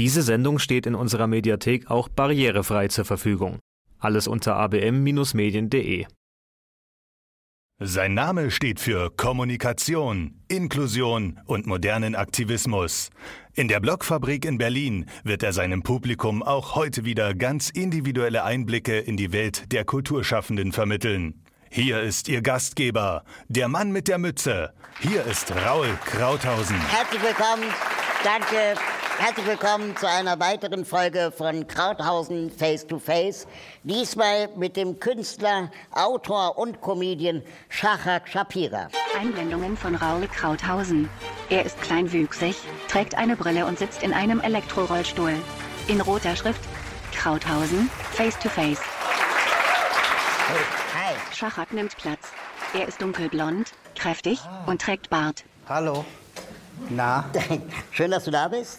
Diese 0.00 0.22
Sendung 0.22 0.58
steht 0.58 0.86
in 0.86 0.94
unserer 0.94 1.26
Mediathek 1.26 1.90
auch 1.90 2.08
barrierefrei 2.08 2.88
zur 2.88 3.04
Verfügung. 3.04 3.58
Alles 3.98 4.28
unter 4.28 4.56
abm-medien.de. 4.56 6.06
Sein 7.82 8.14
Name 8.14 8.50
steht 8.50 8.80
für 8.80 9.10
Kommunikation, 9.10 10.40
Inklusion 10.48 11.38
und 11.44 11.66
modernen 11.66 12.14
Aktivismus. 12.14 13.10
In 13.52 13.68
der 13.68 13.80
Blogfabrik 13.80 14.46
in 14.46 14.56
Berlin 14.56 15.04
wird 15.22 15.42
er 15.42 15.52
seinem 15.52 15.82
Publikum 15.82 16.42
auch 16.42 16.76
heute 16.76 17.04
wieder 17.04 17.34
ganz 17.34 17.68
individuelle 17.68 18.42
Einblicke 18.42 18.98
in 19.00 19.18
die 19.18 19.32
Welt 19.32 19.70
der 19.70 19.84
Kulturschaffenden 19.84 20.72
vermitteln. 20.72 21.44
Hier 21.68 22.00
ist 22.00 22.26
Ihr 22.30 22.40
Gastgeber, 22.40 23.22
der 23.48 23.68
Mann 23.68 23.92
mit 23.92 24.08
der 24.08 24.16
Mütze. 24.16 24.72
Hier 25.00 25.26
ist 25.26 25.54
Raul 25.54 25.90
Krauthausen. 26.06 26.80
Herzlich 26.88 27.22
willkommen. 27.22 27.64
Danke. 28.24 28.80
Herzlich 29.20 29.46
willkommen 29.48 29.94
zu 29.98 30.08
einer 30.08 30.40
weiteren 30.40 30.86
Folge 30.86 31.30
von 31.30 31.66
Krauthausen 31.66 32.50
Face 32.50 32.86
to 32.86 32.98
Face. 32.98 33.46
Diesmal 33.82 34.48
mit 34.56 34.78
dem 34.78 34.98
Künstler, 34.98 35.70
Autor 35.92 36.56
und 36.56 36.80
Comedian 36.80 37.42
Shahak 37.68 38.26
Shapira. 38.26 38.88
Einblendungen 39.20 39.76
von 39.76 39.94
Raul 39.94 40.26
Krauthausen. 40.26 41.10
Er 41.50 41.66
ist 41.66 41.78
kleinwüchsig, 41.82 42.56
trägt 42.88 43.14
eine 43.14 43.36
Brille 43.36 43.66
und 43.66 43.78
sitzt 43.78 44.02
in 44.02 44.14
einem 44.14 44.40
Elektrorollstuhl. 44.40 45.34
In 45.88 46.00
roter 46.00 46.34
Schrift 46.34 46.62
Krauthausen 47.12 47.90
Face 48.12 48.38
to 48.38 48.48
Face. 48.48 48.80
Hi. 50.94 51.14
Schachak 51.34 51.74
nimmt 51.74 51.94
Platz. 51.98 52.32
Er 52.72 52.88
ist 52.88 53.02
dunkelblond, 53.02 53.70
kräftig 53.96 54.40
und 54.64 54.80
trägt 54.80 55.10
Bart. 55.10 55.44
Hallo. 55.68 56.06
Na, 56.88 57.26
Schön, 57.90 58.10
dass 58.10 58.24
du 58.24 58.30
da 58.30 58.48
bist. 58.48 58.78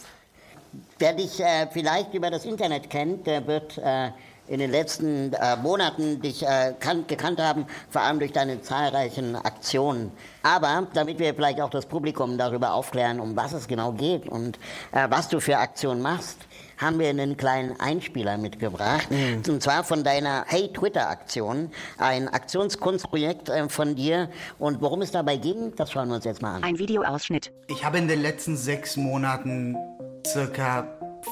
Wer 1.00 1.14
dich 1.14 1.40
äh, 1.40 1.68
vielleicht 1.72 2.14
über 2.14 2.30
das 2.30 2.46
Internet 2.46 2.90
kennt, 2.90 3.28
der 3.28 3.46
wird 3.48 3.78
äh, 3.78 4.12
in 4.48 4.60
den 4.60 4.72
letzten 4.72 5.34
äh, 5.34 5.56
Monaten 5.56 6.22
dich 6.22 6.44
äh, 6.44 6.74
kan 6.80 7.08
gekannt 7.08 7.40
haben, 7.40 7.66
vor 7.90 8.02
allem 8.02 8.20
durch 8.20 8.34
deine 8.34 8.62
zahlreichen 8.62 9.36
Aktionen. 9.36 10.12
Aber 10.44 10.88
damit 10.94 11.20
wir 11.20 11.34
vielleicht 11.34 11.62
auch 11.62 11.70
das 11.70 11.86
Publikum 11.86 12.38
darüber 12.38 12.74
aufklären, 12.74 13.20
um 13.20 13.36
was 13.36 13.54
es 13.54 13.68
genau 13.68 13.94
geht 13.94 14.28
und 14.28 14.58
äh, 14.92 15.08
was 15.10 15.30
du 15.30 15.40
für 15.40 15.58
Aktionen 15.58 16.02
machst, 16.02 16.38
haben 16.78 17.00
wir 17.00 17.10
einen 17.10 17.38
kleinen 17.38 17.80
Einspieler 17.80 18.38
mitgebracht. 18.38 19.08
Und 19.48 19.62
zwar 19.62 19.84
von 19.84 20.04
deiner 20.04 20.46
Hey 20.48 20.74
Twitter-Aktion, 20.74 21.70
ein 22.00 22.28
Aktionskunstprojekt 22.28 23.50
äh, 23.50 23.70
von 23.70 23.96
dir. 23.96 24.30
Und 24.58 24.82
worum 24.82 25.02
es 25.04 25.12
dabei 25.12 25.38
ging, 25.38 25.76
das 25.76 25.92
schauen 25.92 26.10
wir 26.10 26.16
uns 26.16 26.26
jetzt 26.26 26.42
mal 26.42 26.56
an. 26.56 26.64
Ein 26.64 26.80
Videoausschnitt. 26.80 27.52
ich 27.68 27.86
habe 27.86 28.00
in 28.00 28.08
den 28.08 28.22
letzten 28.22 28.58
sechs 28.58 28.98
Monaten 28.98 29.78
circa 30.26 30.88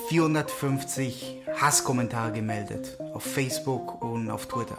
450 0.10 1.44
Hasskommentare 1.60 2.32
gemeldet. 2.32 2.98
Auf 3.14 3.24
Facebook 3.24 4.04
und 4.04 4.30
auf 4.30 4.48
Twitter. 4.48 4.78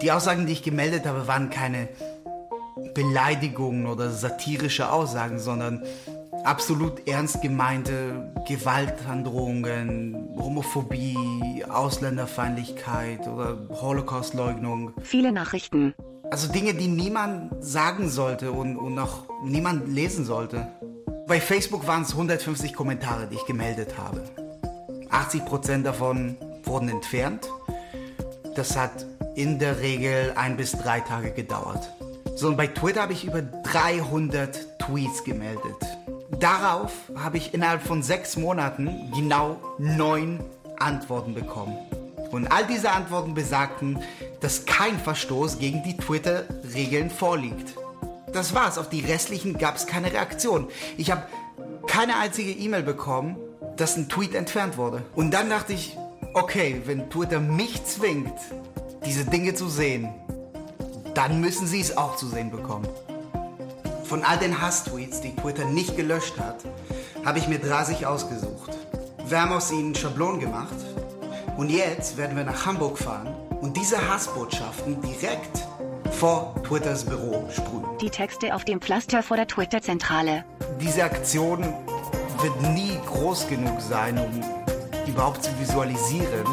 Die 0.00 0.10
Aussagen, 0.10 0.46
die 0.46 0.52
ich 0.52 0.62
gemeldet 0.62 1.06
habe, 1.06 1.26
waren 1.28 1.50
keine 1.50 1.88
Beleidigungen 2.94 3.86
oder 3.86 4.10
satirische 4.10 4.90
Aussagen, 4.90 5.38
sondern 5.38 5.84
absolut 6.44 7.06
ernst 7.06 7.40
gemeinte 7.42 8.32
Gewaltandrohungen, 8.48 10.28
Homophobie, 10.36 11.64
Ausländerfeindlichkeit 11.68 13.28
oder 13.28 13.58
Holocaustleugnung. 13.70 14.92
Viele 15.02 15.32
Nachrichten. 15.32 15.94
Also 16.30 16.50
Dinge, 16.50 16.74
die 16.74 16.88
niemand 16.88 17.62
sagen 17.62 18.08
sollte 18.08 18.52
und, 18.52 18.76
und 18.76 18.98
auch 18.98 19.24
niemand 19.44 19.88
lesen 19.88 20.24
sollte. 20.24 20.66
Bei 21.26 21.40
Facebook 21.40 21.86
waren 21.86 22.02
es 22.02 22.12
150 22.12 22.74
Kommentare, 22.74 23.26
die 23.26 23.36
ich 23.36 23.46
gemeldet 23.46 23.96
habe. 23.96 24.22
80% 25.10 25.82
davon 25.82 26.36
wurden 26.64 26.88
entfernt. 26.88 27.48
Das 28.54 28.76
hat 28.76 29.06
in 29.34 29.58
der 29.58 29.80
Regel 29.80 30.32
ein 30.36 30.56
bis 30.56 30.72
drei 30.72 31.00
Tage 31.00 31.30
gedauert. 31.30 31.92
So, 32.34 32.48
und 32.48 32.56
bei 32.56 32.66
Twitter 32.66 33.02
habe 33.02 33.12
ich 33.12 33.24
über 33.24 33.42
300 33.42 34.78
Tweets 34.78 35.22
gemeldet. 35.24 35.76
Darauf 36.40 36.92
habe 37.14 37.36
ich 37.36 37.54
innerhalb 37.54 37.82
von 37.82 38.02
sechs 38.02 38.36
Monaten 38.36 39.12
genau 39.14 39.58
neun 39.78 40.40
Antworten 40.78 41.34
bekommen. 41.34 41.78
Und 42.30 42.50
all 42.50 42.66
diese 42.66 42.90
Antworten 42.90 43.34
besagten, 43.34 43.98
dass 44.40 44.64
kein 44.64 44.98
Verstoß 44.98 45.58
gegen 45.58 45.82
die 45.84 45.96
Twitter-Regeln 45.96 47.10
vorliegt. 47.10 47.74
Das 48.32 48.54
war's. 48.54 48.78
Auf 48.78 48.88
die 48.88 49.00
restlichen 49.00 49.58
gab 49.58 49.76
es 49.76 49.86
keine 49.86 50.12
Reaktion. 50.12 50.68
Ich 50.96 51.10
habe 51.10 51.22
keine 51.86 52.16
einzige 52.16 52.50
E-Mail 52.50 52.82
bekommen, 52.82 53.36
dass 53.76 53.96
ein 53.96 54.08
Tweet 54.08 54.34
entfernt 54.34 54.76
wurde. 54.76 55.02
Und 55.14 55.32
dann 55.32 55.50
dachte 55.50 55.72
ich, 55.72 55.96
okay, 56.34 56.80
wenn 56.84 57.10
Twitter 57.10 57.40
mich 57.40 57.84
zwingt, 57.84 58.32
diese 59.04 59.24
Dinge 59.24 59.54
zu 59.54 59.68
sehen, 59.68 60.08
dann 61.14 61.40
müssen 61.40 61.66
sie 61.66 61.80
es 61.80 61.96
auch 61.96 62.16
zu 62.16 62.26
sehen 62.26 62.50
bekommen. 62.50 62.88
Von 64.04 64.22
all 64.24 64.38
den 64.38 64.60
Hass-Tweets, 64.60 65.20
die 65.20 65.34
Twitter 65.36 65.64
nicht 65.64 65.96
gelöscht 65.96 66.38
hat, 66.38 66.64
habe 67.24 67.38
ich 67.38 67.48
mir 67.48 67.58
30 67.58 68.06
ausgesucht. 68.06 68.70
Wir 69.26 69.40
haben 69.40 69.52
aus 69.52 69.70
ihnen 69.70 69.94
Schablonen 69.94 70.40
gemacht 70.40 70.74
und 71.56 71.70
jetzt 71.70 72.16
werden 72.16 72.36
wir 72.36 72.44
nach 72.44 72.66
Hamburg 72.66 72.98
fahren 72.98 73.34
und 73.60 73.76
diese 73.76 74.08
Hassbotschaften 74.08 75.00
direkt 75.02 75.61
vor 76.22 76.54
Twitters 76.62 77.04
Büro 77.04 77.48
sprühen. 77.50 77.98
Die 78.00 78.08
Texte 78.08 78.54
auf 78.54 78.64
dem 78.64 78.80
Pflaster 78.80 79.24
vor 79.24 79.36
der 79.36 79.48
Twitter-Zentrale. 79.48 80.44
Diese 80.80 81.02
Aktion 81.02 81.64
wird 82.40 82.62
nie 82.74 82.96
groß 83.06 83.48
genug 83.48 83.80
sein, 83.80 84.16
um 84.16 84.40
überhaupt 85.08 85.42
zu 85.42 85.50
visualisieren, 85.58 86.46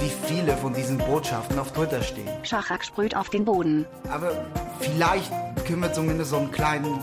wie 0.00 0.10
viele 0.26 0.56
von 0.56 0.74
diesen 0.74 0.98
Botschaften 0.98 1.60
auf 1.60 1.70
Twitter 1.70 2.02
stehen. 2.02 2.26
Schachak 2.42 2.84
sprüht 2.84 3.14
auf 3.14 3.30
den 3.30 3.44
Boden. 3.44 3.86
Aber 4.10 4.32
vielleicht 4.80 5.30
können 5.64 5.82
wir 5.82 5.92
zumindest 5.92 6.30
so 6.30 6.38
einen 6.38 6.50
kleinen 6.50 6.98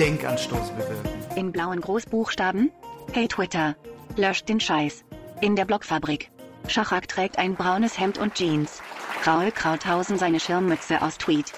Denkanstoß 0.00 0.70
bewirken. 0.70 1.08
In 1.36 1.52
blauen 1.52 1.80
Großbuchstaben. 1.80 2.72
Hey 3.12 3.28
Twitter. 3.28 3.76
Löscht 4.16 4.48
den 4.48 4.58
Scheiß. 4.58 5.04
In 5.40 5.54
der 5.54 5.66
Blockfabrik. 5.66 6.32
Schachak 6.66 7.06
trägt 7.06 7.38
ein 7.38 7.54
braunes 7.54 7.96
Hemd 7.96 8.18
und 8.18 8.34
Jeans. 8.34 8.82
Raul 9.26 9.50
Krauthausen 9.52 10.18
seine 10.18 10.40
Schirmmütze 10.40 11.00
aus 11.02 11.18
Tweet. 11.18 11.52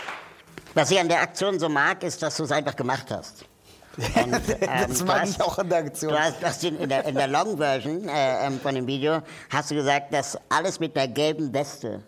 Was 0.74 0.90
ich 0.90 0.98
an 0.98 1.08
der 1.08 1.20
Aktion 1.20 1.58
so 1.58 1.68
mag, 1.68 2.02
ist, 2.02 2.22
dass 2.22 2.36
du 2.36 2.44
es 2.44 2.52
einfach 2.52 2.76
gemacht 2.76 3.06
hast. 3.10 3.44
Und, 3.96 4.06
ähm, 4.14 4.68
das 4.88 5.04
mag 5.04 5.20
hast- 5.22 5.30
ich 5.36 5.42
auch 5.42 5.58
an 5.58 5.68
der 5.68 5.78
Aktion. 5.78 6.12
Du 6.12 6.18
hast, 6.18 6.40
du 6.42 6.46
hast 6.46 6.64
in, 6.64 6.88
der, 6.88 7.04
in 7.04 7.14
der 7.14 7.28
Long-Version 7.28 8.08
äh, 8.08 8.46
ähm, 8.46 8.58
von 8.58 8.74
dem 8.74 8.86
Video 8.86 9.20
hast 9.50 9.70
du 9.70 9.74
gesagt, 9.74 10.14
dass 10.14 10.38
alles 10.48 10.80
mit 10.80 10.96
der 10.96 11.08
gelben 11.08 11.52
Weste 11.52 12.02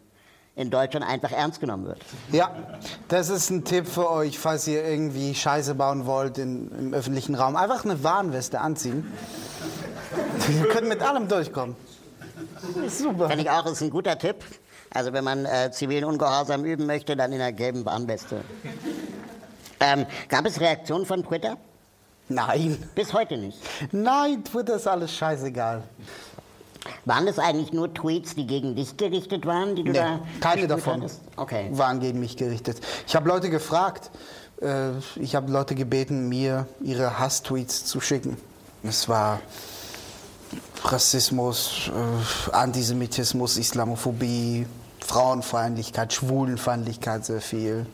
in 0.57 0.71
Deutschland 0.71 1.05
einfach 1.05 1.33
ernst 1.33 1.61
genommen 1.61 1.85
wird. 1.85 1.99
Ja, 2.33 2.51
das 3.09 3.29
ist 3.29 3.51
ein 3.51 3.65
Tipp 3.65 3.87
für 3.87 4.11
euch, 4.11 4.39
falls 4.39 4.67
ihr 4.67 4.83
irgendwie 4.85 5.35
Scheiße 5.35 5.75
bauen 5.75 6.07
wollt 6.07 6.39
in, 6.39 6.71
im 6.79 6.95
öffentlichen 6.95 7.35
Raum. 7.35 7.55
Einfach 7.57 7.85
eine 7.85 8.03
Warnweste 8.03 8.61
anziehen. 8.61 9.13
Ihr 10.49 10.69
könnt 10.69 10.89
mit 10.89 11.03
allem 11.03 11.29
durchkommen. 11.29 11.75
Super. 12.89 13.29
Finde 13.29 13.43
ich 13.45 13.51
auch, 13.51 13.67
ist 13.67 13.83
ein 13.83 13.91
guter 13.91 14.17
Tipp. 14.19 14.37
Also 14.95 15.13
wenn 15.13 15.25
man 15.25 15.45
äh, 15.45 15.71
zivilen 15.73 16.05
Ungehorsam 16.05 16.65
üben 16.65 16.87
möchte, 16.87 17.17
dann 17.17 17.33
in 17.33 17.39
der 17.39 17.53
gelben 17.53 17.85
Warnweste. 17.85 18.43
Ähm, 19.81 20.07
gab 20.29 20.47
es 20.47 20.61
Reaktionen 20.61 21.05
von 21.05 21.25
Twitter? 21.25 21.57
Nein. 22.29 22.79
Bis 22.95 23.13
heute 23.13 23.37
nicht. 23.37 23.59
Nein, 23.93 24.45
Twitter 24.45 24.77
ist 24.77 24.87
alles 24.87 25.13
scheißegal. 25.13 25.83
Waren 27.05 27.27
das 27.27 27.39
eigentlich 27.39 27.73
nur 27.73 27.93
Tweets, 27.93 28.35
die 28.35 28.47
gegen 28.47 28.77
dich 28.77 28.97
gerichtet 28.97 29.47
waren, 29.47 29.75
die 29.75 29.83
du 29.85 29.91
Nee, 29.93 29.99
da 29.99 30.21
keine 30.41 30.67
davon? 30.67 31.05
Okay. 31.37 31.69
waren 31.73 31.99
gegen 32.01 32.21
mich 32.21 32.37
gerichtet. 32.37 32.81
Ich 33.07 33.17
habe 33.17 33.29
Leute 33.29 33.51
gefragt, 33.51 34.11
äh, 34.63 34.91
ich 35.17 35.35
habe 35.35 35.51
Leute 35.51 35.75
gebeten, 35.75 36.29
mir 36.29 36.67
ihre 36.81 37.19
Hasstweets 37.19 37.85
zu 37.85 38.01
schicken. 38.01 38.37
Es 38.83 39.09
war 39.09 39.41
Rassismus, 40.85 41.91
äh, 41.91 42.51
Antisemitismus, 42.53 43.57
Islamophobie, 43.57 44.67
Frauenfeindlichkeit, 45.05 46.13
Schwulenfeindlichkeit 46.13 47.25
sehr 47.25 47.41
viel. 47.41 47.87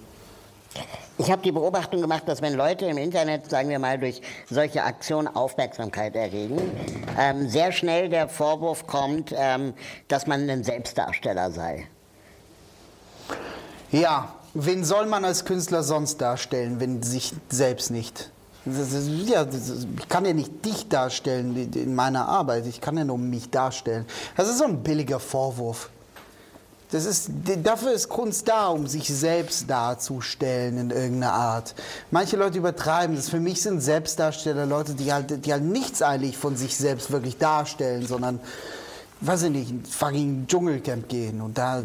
Ich 1.18 1.30
habe 1.30 1.42
die 1.42 1.52
Beobachtung 1.52 2.00
gemacht, 2.00 2.22
dass 2.26 2.40
wenn 2.40 2.54
Leute 2.54 2.86
im 2.86 2.96
Internet, 2.96 3.50
sagen 3.50 3.68
wir 3.68 3.78
mal, 3.78 3.98
durch 3.98 4.22
solche 4.48 4.84
Aktionen 4.84 5.28
Aufmerksamkeit 5.28 6.14
erregen, 6.14 6.58
ähm, 7.18 7.48
sehr 7.48 7.72
schnell 7.72 8.08
der 8.08 8.28
Vorwurf 8.28 8.86
kommt, 8.86 9.34
ähm, 9.36 9.74
dass 10.08 10.26
man 10.26 10.48
ein 10.48 10.64
Selbstdarsteller 10.64 11.50
sei. 11.50 11.88
Ja, 13.90 14.32
wen 14.54 14.84
soll 14.84 15.06
man 15.06 15.24
als 15.24 15.44
Künstler 15.44 15.82
sonst 15.82 16.20
darstellen, 16.20 16.78
wenn 16.78 17.02
sich 17.02 17.34
selbst 17.50 17.90
nicht? 17.90 18.30
Ist, 18.64 19.28
ja, 19.28 19.42
ist, 19.42 19.88
ich 19.98 20.08
kann 20.08 20.24
ja 20.24 20.32
nicht 20.32 20.64
dich 20.64 20.88
darstellen 20.88 21.70
in 21.74 21.94
meiner 21.94 22.28
Arbeit, 22.28 22.66
ich 22.66 22.80
kann 22.80 22.96
ja 22.96 23.04
nur 23.04 23.18
mich 23.18 23.50
darstellen. 23.50 24.06
Das 24.36 24.48
ist 24.48 24.58
so 24.58 24.64
ein 24.64 24.82
billiger 24.82 25.18
Vorwurf. 25.18 25.90
Das 26.92 27.04
ist, 27.04 27.30
dafür 27.62 27.92
ist 27.92 28.08
Kunst 28.08 28.48
da, 28.48 28.68
um 28.68 28.88
sich 28.88 29.08
selbst 29.08 29.70
darzustellen 29.70 30.76
in 30.78 30.90
irgendeiner 30.90 31.32
Art. 31.32 31.74
Manche 32.10 32.36
Leute 32.36 32.58
übertreiben 32.58 33.14
das. 33.14 33.28
Für 33.28 33.38
mich 33.38 33.62
sind 33.62 33.80
Selbstdarsteller 33.80 34.66
Leute, 34.66 34.94
die 34.94 35.12
halt, 35.12 35.46
die 35.46 35.52
halt 35.52 35.62
nichts 35.62 36.02
eigentlich 36.02 36.36
von 36.36 36.56
sich 36.56 36.76
selbst 36.76 37.12
wirklich 37.12 37.38
darstellen, 37.38 38.06
sondern, 38.06 38.40
weiß 39.20 39.44
ich 39.44 39.50
nicht, 39.50 39.70
in 39.70 39.84
fucking 39.84 40.46
Dschungelcamp 40.48 41.08
gehen 41.08 41.40
und 41.40 41.58
da, 41.58 41.84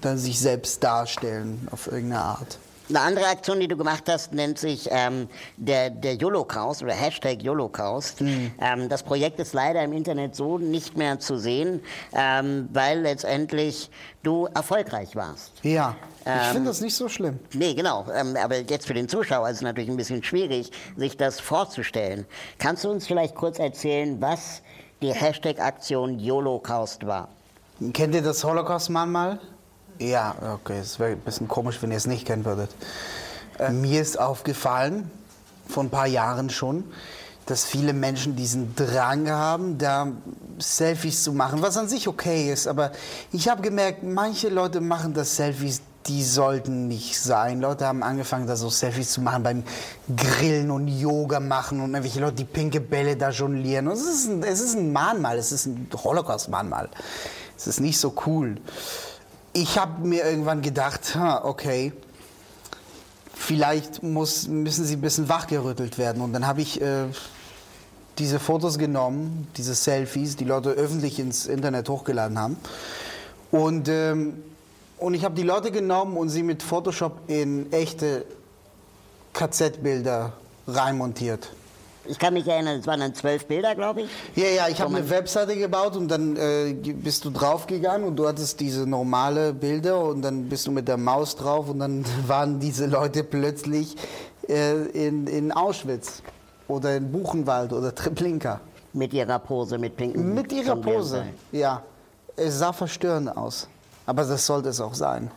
da 0.00 0.16
sich 0.16 0.40
selbst 0.40 0.82
darstellen 0.82 1.68
auf 1.70 1.86
irgendeine 1.86 2.22
Art. 2.22 2.58
Eine 2.90 3.00
andere 3.00 3.26
Aktion, 3.26 3.60
die 3.60 3.68
du 3.68 3.76
gemacht 3.76 4.04
hast, 4.08 4.32
nennt 4.34 4.58
sich 4.58 4.88
ähm, 4.90 5.28
der, 5.56 5.90
der 5.90 6.14
Yolocaust 6.16 6.82
oder 6.82 6.92
Hashtag 6.92 7.40
Yolocaust. 7.42 8.20
Ähm, 8.20 8.88
das 8.88 9.04
Projekt 9.04 9.38
ist 9.38 9.54
leider 9.54 9.82
im 9.84 9.92
Internet 9.92 10.34
so 10.34 10.58
nicht 10.58 10.96
mehr 10.96 11.20
zu 11.20 11.38
sehen, 11.38 11.80
ähm, 12.12 12.68
weil 12.72 13.00
letztendlich 13.00 13.90
du 14.24 14.46
erfolgreich 14.54 15.14
warst. 15.14 15.52
Ja, 15.62 15.94
ich 16.20 16.26
Ähm, 16.26 16.52
finde 16.52 16.68
das 16.70 16.80
nicht 16.80 16.96
so 16.96 17.08
schlimm. 17.08 17.38
Nee, 17.54 17.74
genau. 17.74 18.06
Ähm, 18.12 18.36
aber 18.36 18.58
jetzt 18.58 18.86
für 18.88 18.94
den 18.94 19.08
Zuschauer 19.08 19.48
ist 19.48 19.56
es 19.56 19.62
natürlich 19.62 19.88
ein 19.88 19.96
bisschen 19.96 20.22
schwierig, 20.24 20.72
sich 20.96 21.16
das 21.16 21.38
vorzustellen. 21.38 22.26
Kannst 22.58 22.82
du 22.84 22.90
uns 22.90 23.06
vielleicht 23.06 23.36
kurz 23.36 23.58
erzählen, 23.60 24.20
was 24.20 24.62
die 25.00 25.12
Hashtag-Aktion 25.14 26.18
Yolocaust 26.18 27.06
war? 27.06 27.28
Kennt 27.94 28.14
ihr 28.16 28.22
das 28.22 28.42
Holocaust-Mahnmal? 28.44 29.38
Ja, 30.00 30.34
okay, 30.54 30.78
es 30.78 30.98
wäre 30.98 31.10
ein 31.10 31.20
bisschen 31.20 31.46
komisch, 31.46 31.76
wenn 31.82 31.90
ihr 31.90 31.98
es 31.98 32.06
nicht 32.06 32.26
kennen 32.26 32.46
würdet. 32.46 32.70
Äh, 33.58 33.70
mir 33.70 34.00
ist 34.00 34.18
aufgefallen, 34.18 35.10
vor 35.68 35.84
ein 35.84 35.90
paar 35.90 36.06
Jahren 36.06 36.48
schon, 36.48 36.84
dass 37.44 37.66
viele 37.66 37.92
Menschen 37.92 38.34
diesen 38.34 38.74
Drang 38.74 39.28
haben, 39.28 39.76
da 39.76 40.08
Selfies 40.58 41.22
zu 41.22 41.34
machen, 41.34 41.60
was 41.60 41.76
an 41.76 41.86
sich 41.86 42.08
okay 42.08 42.50
ist. 42.50 42.66
Aber 42.66 42.92
ich 43.30 43.50
habe 43.50 43.60
gemerkt, 43.60 44.02
manche 44.02 44.48
Leute 44.48 44.80
machen 44.80 45.12
das 45.12 45.36
Selfies, 45.36 45.82
die 46.06 46.24
sollten 46.24 46.88
nicht 46.88 47.20
sein. 47.20 47.60
Leute 47.60 47.86
haben 47.86 48.02
angefangen, 48.02 48.46
da 48.46 48.56
so 48.56 48.70
Selfies 48.70 49.12
zu 49.12 49.20
machen 49.20 49.42
beim 49.42 49.64
Grillen 50.16 50.70
und 50.70 50.88
Yoga 50.88 51.40
machen 51.40 51.82
und 51.82 51.90
irgendwelche 51.90 52.20
Leute, 52.20 52.36
die 52.36 52.44
pinke 52.44 52.80
Bälle 52.80 53.18
da 53.18 53.28
jonglieren. 53.28 53.86
Und 53.88 53.92
es 53.98 54.06
ist 54.06 54.28
ein, 54.28 54.42
es 54.44 54.60
ist 54.60 54.76
ein 54.76 54.92
Mahnmal, 54.92 55.36
es 55.36 55.52
ist 55.52 55.66
ein 55.66 55.90
Holocaust-Mahnmal. 55.92 56.88
Es 57.54 57.66
ist 57.66 57.80
nicht 57.80 58.00
so 58.00 58.14
cool. 58.24 58.56
Ich 59.52 59.78
habe 59.78 60.06
mir 60.06 60.24
irgendwann 60.24 60.62
gedacht, 60.62 61.16
okay, 61.42 61.92
vielleicht 63.34 64.02
muss, 64.02 64.46
müssen 64.46 64.84
sie 64.84 64.94
ein 64.94 65.00
bisschen 65.00 65.28
wachgerüttelt 65.28 65.98
werden. 65.98 66.22
Und 66.22 66.32
dann 66.32 66.46
habe 66.46 66.60
ich 66.60 66.80
äh, 66.80 67.06
diese 68.18 68.38
Fotos 68.38 68.78
genommen, 68.78 69.48
diese 69.56 69.74
Selfies, 69.74 70.36
die 70.36 70.44
Leute 70.44 70.70
öffentlich 70.70 71.18
ins 71.18 71.46
Internet 71.46 71.88
hochgeladen 71.88 72.38
haben. 72.38 72.56
Und, 73.50 73.88
ähm, 73.88 74.42
und 74.98 75.14
ich 75.14 75.24
habe 75.24 75.34
die 75.34 75.42
Leute 75.42 75.72
genommen 75.72 76.16
und 76.16 76.28
sie 76.28 76.42
mit 76.42 76.62
Photoshop 76.62 77.28
in 77.28 77.72
echte 77.72 78.24
KZ-Bilder 79.32 80.34
reinmontiert. 80.68 81.50
Ich 82.06 82.18
kann 82.18 82.34
mich 82.34 82.46
erinnern, 82.46 82.80
es 82.80 82.86
waren 82.86 83.00
dann 83.00 83.14
zwölf 83.14 83.46
Bilder, 83.46 83.74
glaube 83.74 84.02
ich. 84.02 84.08
Ja, 84.34 84.48
ja, 84.48 84.68
ich 84.68 84.80
habe 84.80 84.96
eine 84.96 85.10
Webseite 85.10 85.56
gebaut 85.56 85.96
und 85.96 86.08
dann 86.08 86.36
äh, 86.36 86.72
bist 86.72 87.24
du 87.24 87.30
draufgegangen 87.30 88.06
und 88.08 88.16
du 88.16 88.26
hattest 88.26 88.58
diese 88.60 88.86
normale 88.86 89.52
Bilder 89.52 90.02
und 90.04 90.22
dann 90.22 90.48
bist 90.48 90.66
du 90.66 90.72
mit 90.72 90.88
der 90.88 90.96
Maus 90.96 91.36
drauf 91.36 91.68
und 91.68 91.78
dann 91.78 92.04
waren 92.26 92.58
diese 92.58 92.86
Leute 92.86 93.22
plötzlich 93.22 93.96
äh, 94.48 94.76
in, 94.86 95.26
in 95.26 95.52
Auschwitz 95.52 96.22
oder 96.68 96.96
in 96.96 97.12
Buchenwald 97.12 97.72
oder 97.72 97.94
Treblinka. 97.94 98.60
Mit 98.92 99.12
ihrer 99.12 99.38
Pose, 99.38 99.78
mit 99.78 99.96
pinken 99.96 100.34
Mit 100.34 100.52
ihrer 100.52 100.76
Pose, 100.76 101.24
ja. 101.52 101.82
Es 102.36 102.58
sah 102.58 102.72
verstörend 102.72 103.36
aus. 103.36 103.68
Aber 104.06 104.24
das 104.24 104.46
sollte 104.46 104.70
es 104.70 104.80
auch 104.80 104.94
sein. 104.94 105.30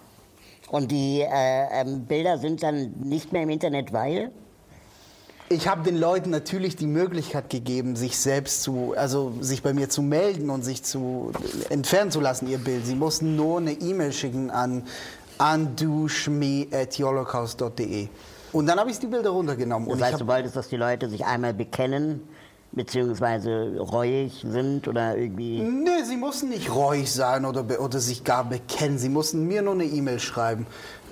Und 0.69 0.89
die 0.89 1.21
äh, 1.21 1.81
ähm, 1.81 2.05
Bilder 2.05 2.39
sind 2.39 2.63
dann 2.63 2.93
nicht 3.03 3.31
mehr 3.31 3.43
im 3.43 3.49
Internet, 3.49 3.93
weil? 3.93 4.31
Ich 5.49 5.67
habe 5.67 5.83
den 5.83 5.97
Leuten 5.97 6.29
natürlich 6.29 6.75
die 6.75 6.87
Möglichkeit 6.87 7.49
gegeben, 7.49 7.95
sich 7.95 8.17
selbst 8.17 8.63
zu, 8.63 8.93
also 8.97 9.33
sich 9.41 9.61
bei 9.61 9.73
mir 9.73 9.89
zu 9.89 10.01
melden 10.01 10.49
und 10.49 10.63
sich 10.63 10.83
zu 10.83 11.31
entfernen 11.69 12.11
zu 12.11 12.21
lassen, 12.21 12.47
ihr 12.47 12.57
Bild. 12.57 12.85
Sie 12.85 12.95
mussten 12.95 13.35
nur 13.35 13.59
eine 13.59 13.73
E-Mail 13.73 14.13
schicken 14.13 14.49
an 14.49 14.83
undoshme@holocaust.de. 15.37 18.07
Und 18.51 18.67
dann 18.67 18.79
habe 18.79 18.91
ich 18.91 18.99
die 18.99 19.07
Bilder 19.07 19.31
runtergenommen. 19.31 19.89
Das 19.89 19.97
Und 19.97 20.03
heißt, 20.03 20.21
du 20.21 20.27
wolltest, 20.27 20.55
dass 20.55 20.69
die 20.69 20.77
Leute 20.77 21.09
sich 21.09 21.25
einmal 21.25 21.53
bekennen, 21.53 22.21
beziehungsweise 22.71 23.77
reuig 23.79 24.45
sind 24.47 24.87
oder 24.87 25.17
irgendwie. 25.17 25.59
nee, 25.59 26.03
sie 26.03 26.17
mussten 26.17 26.49
nicht 26.49 26.73
reuig 26.73 27.11
sein 27.11 27.45
oder, 27.45 27.65
oder 27.79 27.99
sich 27.99 28.23
gar 28.23 28.43
bekennen. 28.45 28.97
Sie 28.97 29.09
mussten 29.09 29.47
mir 29.47 29.61
nur 29.61 29.73
eine 29.73 29.85
E-Mail 29.85 30.19
schreiben. 30.19 30.65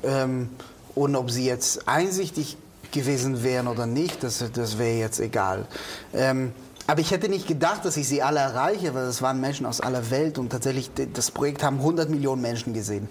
Ähm, 0.03 0.49
und 0.95 1.15
ob 1.15 1.29
sie 1.31 1.45
jetzt 1.45 1.87
einsichtig 1.87 2.57
gewesen 2.91 3.43
wären 3.43 3.67
oder 3.67 3.85
nicht, 3.85 4.23
das, 4.23 4.43
das 4.53 4.77
wäre 4.77 4.97
jetzt 4.97 5.19
egal. 5.19 5.65
Ähm, 6.13 6.53
aber 6.87 6.99
ich 6.99 7.11
hätte 7.11 7.29
nicht 7.29 7.47
gedacht, 7.47 7.85
dass 7.85 7.95
ich 7.97 8.07
sie 8.07 8.21
alle 8.21 8.39
erreiche, 8.39 8.93
weil 8.93 9.05
das 9.05 9.21
waren 9.21 9.39
Menschen 9.39 9.65
aus 9.65 9.81
aller 9.81 10.09
Welt 10.09 10.37
und 10.37 10.49
tatsächlich, 10.49 10.91
das 11.13 11.31
Projekt 11.31 11.63
haben 11.63 11.77
100 11.77 12.09
Millionen 12.09 12.41
Menschen 12.41 12.73
gesehen. 12.73 13.07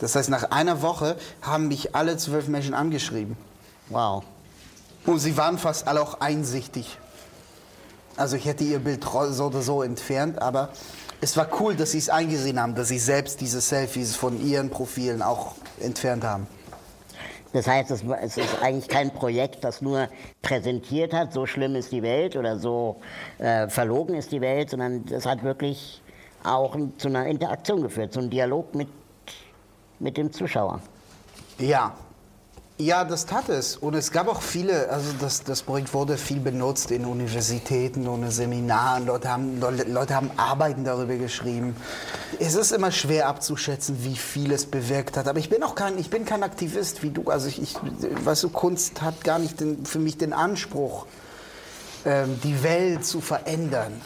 Das 0.00 0.16
heißt, 0.16 0.28
nach 0.28 0.50
einer 0.50 0.82
Woche 0.82 1.16
haben 1.40 1.68
mich 1.68 1.94
alle 1.94 2.16
zwölf 2.16 2.48
Menschen 2.48 2.74
angeschrieben. 2.74 3.36
Wow. 3.88 4.24
Und 5.06 5.18
sie 5.20 5.36
waren 5.36 5.58
fast 5.58 5.86
alle 5.86 6.00
auch 6.02 6.20
einsichtig. 6.20 6.98
Also 8.16 8.36
ich 8.36 8.44
hätte 8.44 8.64
ihr 8.64 8.78
Bild 8.78 9.04
so 9.04 9.46
oder 9.46 9.62
so 9.62 9.82
entfernt, 9.82 10.40
aber 10.40 10.70
es 11.20 11.36
war 11.36 11.48
cool, 11.60 11.74
dass 11.74 11.92
sie 11.92 11.98
es 11.98 12.10
eingesehen 12.10 12.60
haben, 12.60 12.74
dass 12.74 12.88
sie 12.88 12.98
selbst 12.98 13.40
diese 13.40 13.60
Selfies 13.60 14.14
von 14.14 14.44
ihren 14.44 14.70
Profilen 14.70 15.22
auch 15.22 15.54
entfernt 15.80 16.24
haben. 16.24 16.46
Das 17.54 17.68
heißt, 17.68 17.92
es, 17.92 18.02
es 18.20 18.36
ist 18.36 18.62
eigentlich 18.62 18.88
kein 18.88 19.12
Projekt, 19.12 19.62
das 19.62 19.80
nur 19.80 20.08
präsentiert 20.42 21.12
hat, 21.12 21.32
so 21.32 21.46
schlimm 21.46 21.76
ist 21.76 21.92
die 21.92 22.02
Welt 22.02 22.34
oder 22.34 22.58
so 22.58 22.96
äh, 23.38 23.68
verlogen 23.68 24.16
ist 24.16 24.32
die 24.32 24.40
Welt, 24.40 24.70
sondern 24.70 25.04
es 25.08 25.24
hat 25.24 25.44
wirklich 25.44 26.02
auch 26.42 26.76
zu 26.98 27.06
einer 27.06 27.26
Interaktion 27.26 27.80
geführt, 27.82 28.12
zu 28.12 28.18
einem 28.18 28.30
Dialog 28.30 28.74
mit, 28.74 28.88
mit 30.00 30.16
dem 30.16 30.32
Zuschauer. 30.32 30.80
Ja. 31.58 31.94
Ja, 32.76 33.04
das 33.04 33.24
tat 33.24 33.50
es. 33.50 33.76
Und 33.76 33.94
es 33.94 34.10
gab 34.10 34.26
auch 34.26 34.42
viele, 34.42 34.88
also 34.90 35.12
das, 35.20 35.44
das 35.44 35.62
Projekt 35.62 35.94
wurde 35.94 36.16
viel 36.16 36.40
benutzt 36.40 36.90
in 36.90 37.04
Universitäten 37.04 38.08
und 38.08 38.24
in 38.24 38.32
Seminaren. 38.32 39.06
Leute 39.06 39.28
haben, 39.28 39.60
Leute, 39.60 40.14
haben 40.16 40.32
Arbeiten 40.36 40.82
darüber 40.82 41.14
geschrieben. 41.14 41.76
Es 42.40 42.56
ist 42.56 42.72
immer 42.72 42.90
schwer 42.90 43.28
abzuschätzen, 43.28 44.02
wie 44.02 44.16
viel 44.16 44.50
es 44.50 44.66
bewirkt 44.66 45.16
hat. 45.16 45.28
Aber 45.28 45.38
ich 45.38 45.50
bin 45.50 45.62
auch 45.62 45.76
kein, 45.76 45.96
ich 45.98 46.10
bin 46.10 46.24
kein 46.24 46.42
Aktivist 46.42 47.04
wie 47.04 47.10
du. 47.10 47.30
Also 47.30 47.46
ich, 47.46 47.62
ich 47.62 47.76
weißt 48.24 48.42
du, 48.42 48.48
Kunst 48.48 49.02
hat 49.02 49.22
gar 49.22 49.38
nicht 49.38 49.60
den, 49.60 49.86
für 49.86 50.00
mich 50.00 50.18
den 50.18 50.32
Anspruch, 50.32 51.06
ähm, 52.04 52.40
die 52.42 52.64
Welt 52.64 53.06
zu 53.06 53.20
verändern. 53.20 54.00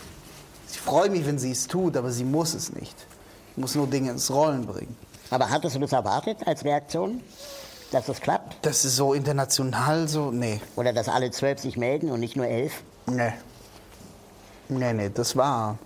Ich 0.71 0.79
freue 0.79 1.09
mich, 1.09 1.25
wenn 1.25 1.39
sie 1.39 1.53
es 1.53 1.69
tut, 1.69 1.97
aber 1.97 2.11
sie 2.11 2.25
muss 2.25 2.53
es 2.53 2.71
nicht. 2.75 2.97
Sie 3.55 3.63
muss 3.63 3.75
nur 3.75 3.87
Dinge 3.87 4.11
ins 4.11 4.31
Rollen 4.31 4.67
bringen. 4.67 4.95
Aber 5.31 5.49
hattest 5.49 5.77
du 5.77 5.81
das 5.81 5.93
erwartet 5.93 6.39
als 6.47 6.65
Reaktion, 6.65 7.23
dass 7.91 8.07
das 8.07 8.21
klappt? 8.21 8.57
Das 8.63 8.85
ist 8.85 8.97
so 8.97 9.15
international 9.15 10.09
so, 10.09 10.31
nee. 10.31 10.61
Oder 10.77 10.93
dass 10.93 11.09
alle 11.09 11.31
zwölf 11.31 11.59
sich 11.59 11.77
melden 11.77 12.11
und 12.11 12.21
nicht 12.21 12.37
nur 12.37 12.47
elf? 12.47 12.83
Nee. 13.07 13.33
Nee, 14.69 14.93
nee, 14.93 15.11
das 15.13 15.37
war. 15.37 15.79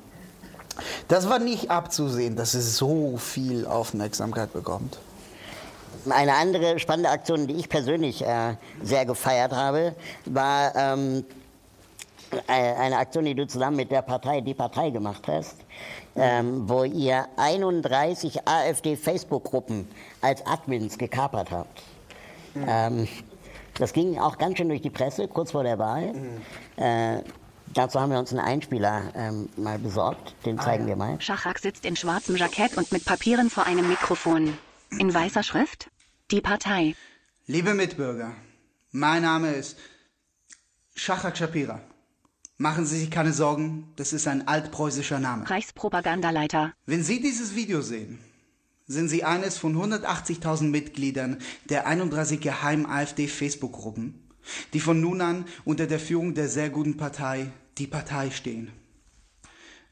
Das 1.08 1.28
war 1.28 1.38
nicht 1.38 1.70
abzusehen, 1.70 2.36
dass 2.36 2.54
es 2.54 2.76
so 2.76 3.16
viel 3.16 3.66
Aufmerksamkeit 3.66 4.52
bekommt. 4.52 4.98
Eine 6.08 6.34
andere 6.34 6.78
spannende 6.78 7.10
Aktion, 7.10 7.46
die 7.46 7.54
ich 7.54 7.68
persönlich 7.68 8.24
äh, 8.24 8.56
sehr 8.82 9.04
gefeiert 9.04 9.52
habe, 9.52 9.94
war 10.24 10.74
ähm, 10.74 11.24
äh, 12.48 12.52
eine 12.52 12.96
Aktion, 12.96 13.24
die 13.24 13.34
du 13.34 13.46
zusammen 13.46 13.76
mit 13.76 13.90
der 13.90 14.02
Partei 14.02 14.40
Die 14.40 14.54
Partei 14.54 14.90
gemacht 14.90 15.22
hast, 15.28 15.56
ähm, 16.16 16.68
wo 16.68 16.84
ihr 16.84 17.26
31 17.36 18.48
AfD-Facebook-Gruppen 18.48 19.88
als 20.20 20.44
Admins 20.46 20.98
gekapert 20.98 21.50
habt. 21.50 21.82
Ähm, 22.54 23.08
das 23.74 23.92
ging 23.92 24.18
auch 24.18 24.38
ganz 24.38 24.58
schön 24.58 24.68
durch 24.68 24.82
die 24.82 24.90
Presse, 24.90 25.28
kurz 25.28 25.52
vor 25.52 25.62
der 25.62 25.78
Wahl. 25.78 26.14
Äh, 26.76 27.22
dazu 27.74 28.00
haben 28.00 28.12
wir 28.12 28.18
uns 28.18 28.30
einen 28.30 28.40
Einspieler 28.40 29.12
ähm, 29.14 29.48
mal 29.56 29.78
besorgt, 29.78 30.34
den 30.44 30.58
zeigen 30.58 30.86
wir 30.86 30.96
mal. 30.96 31.20
Schachak 31.20 31.58
sitzt 31.58 31.84
in 31.84 31.96
schwarzem 31.96 32.36
Jackett 32.36 32.76
und 32.76 32.92
mit 32.92 33.04
Papieren 33.04 33.50
vor 33.50 33.64
einem 33.64 33.88
Mikrofon. 33.88 34.56
In 34.98 35.12
weißer 35.12 35.42
Schrift? 35.42 35.90
Die 36.30 36.40
Partei. 36.40 36.94
Liebe 37.46 37.74
Mitbürger, 37.74 38.32
mein 38.90 39.22
Name 39.22 39.52
ist 39.52 39.78
Shachak 40.94 41.36
Shapira. 41.36 41.80
Machen 42.58 42.86
Sie 42.86 42.98
sich 42.98 43.10
keine 43.10 43.32
Sorgen, 43.32 43.92
das 43.96 44.12
ist 44.12 44.28
ein 44.28 44.46
altpreußischer 44.46 45.18
Name. 45.18 45.48
Reichspropagandaleiter. 45.50 46.72
Wenn 46.86 47.02
Sie 47.02 47.20
dieses 47.20 47.56
Video 47.56 47.80
sehen, 47.80 48.20
sind 48.86 49.08
Sie 49.08 49.24
eines 49.24 49.58
von 49.58 49.76
180.000 49.76 50.64
Mitgliedern 50.64 51.38
der 51.68 51.86
31 51.86 52.40
geheimen 52.40 52.86
AfD-Facebook-Gruppen, 52.86 54.14
die 54.72 54.80
von 54.80 55.00
nun 55.00 55.20
an 55.20 55.44
unter 55.64 55.86
der 55.86 56.00
Führung 56.00 56.34
der 56.34 56.48
sehr 56.48 56.70
guten 56.70 56.96
Partei 56.96 57.52
Die 57.78 57.86
Partei 57.86 58.30
stehen. 58.30 58.70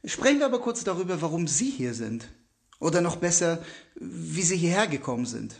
Sprechen 0.05 0.39
wir 0.39 0.47
aber 0.47 0.61
kurz 0.61 0.85
darüber, 0.85 1.23
warum 1.23 1.47
Sie 1.47 1.71
hier 1.71 1.95
sind 1.95 2.29
Oder 2.79 3.03
noch 3.03 3.17
besser, 3.17 3.63
wie 3.95 4.43
sie 4.43 4.57
hierher 4.57 4.87
gekommen 4.87 5.27
sind. 5.27 5.57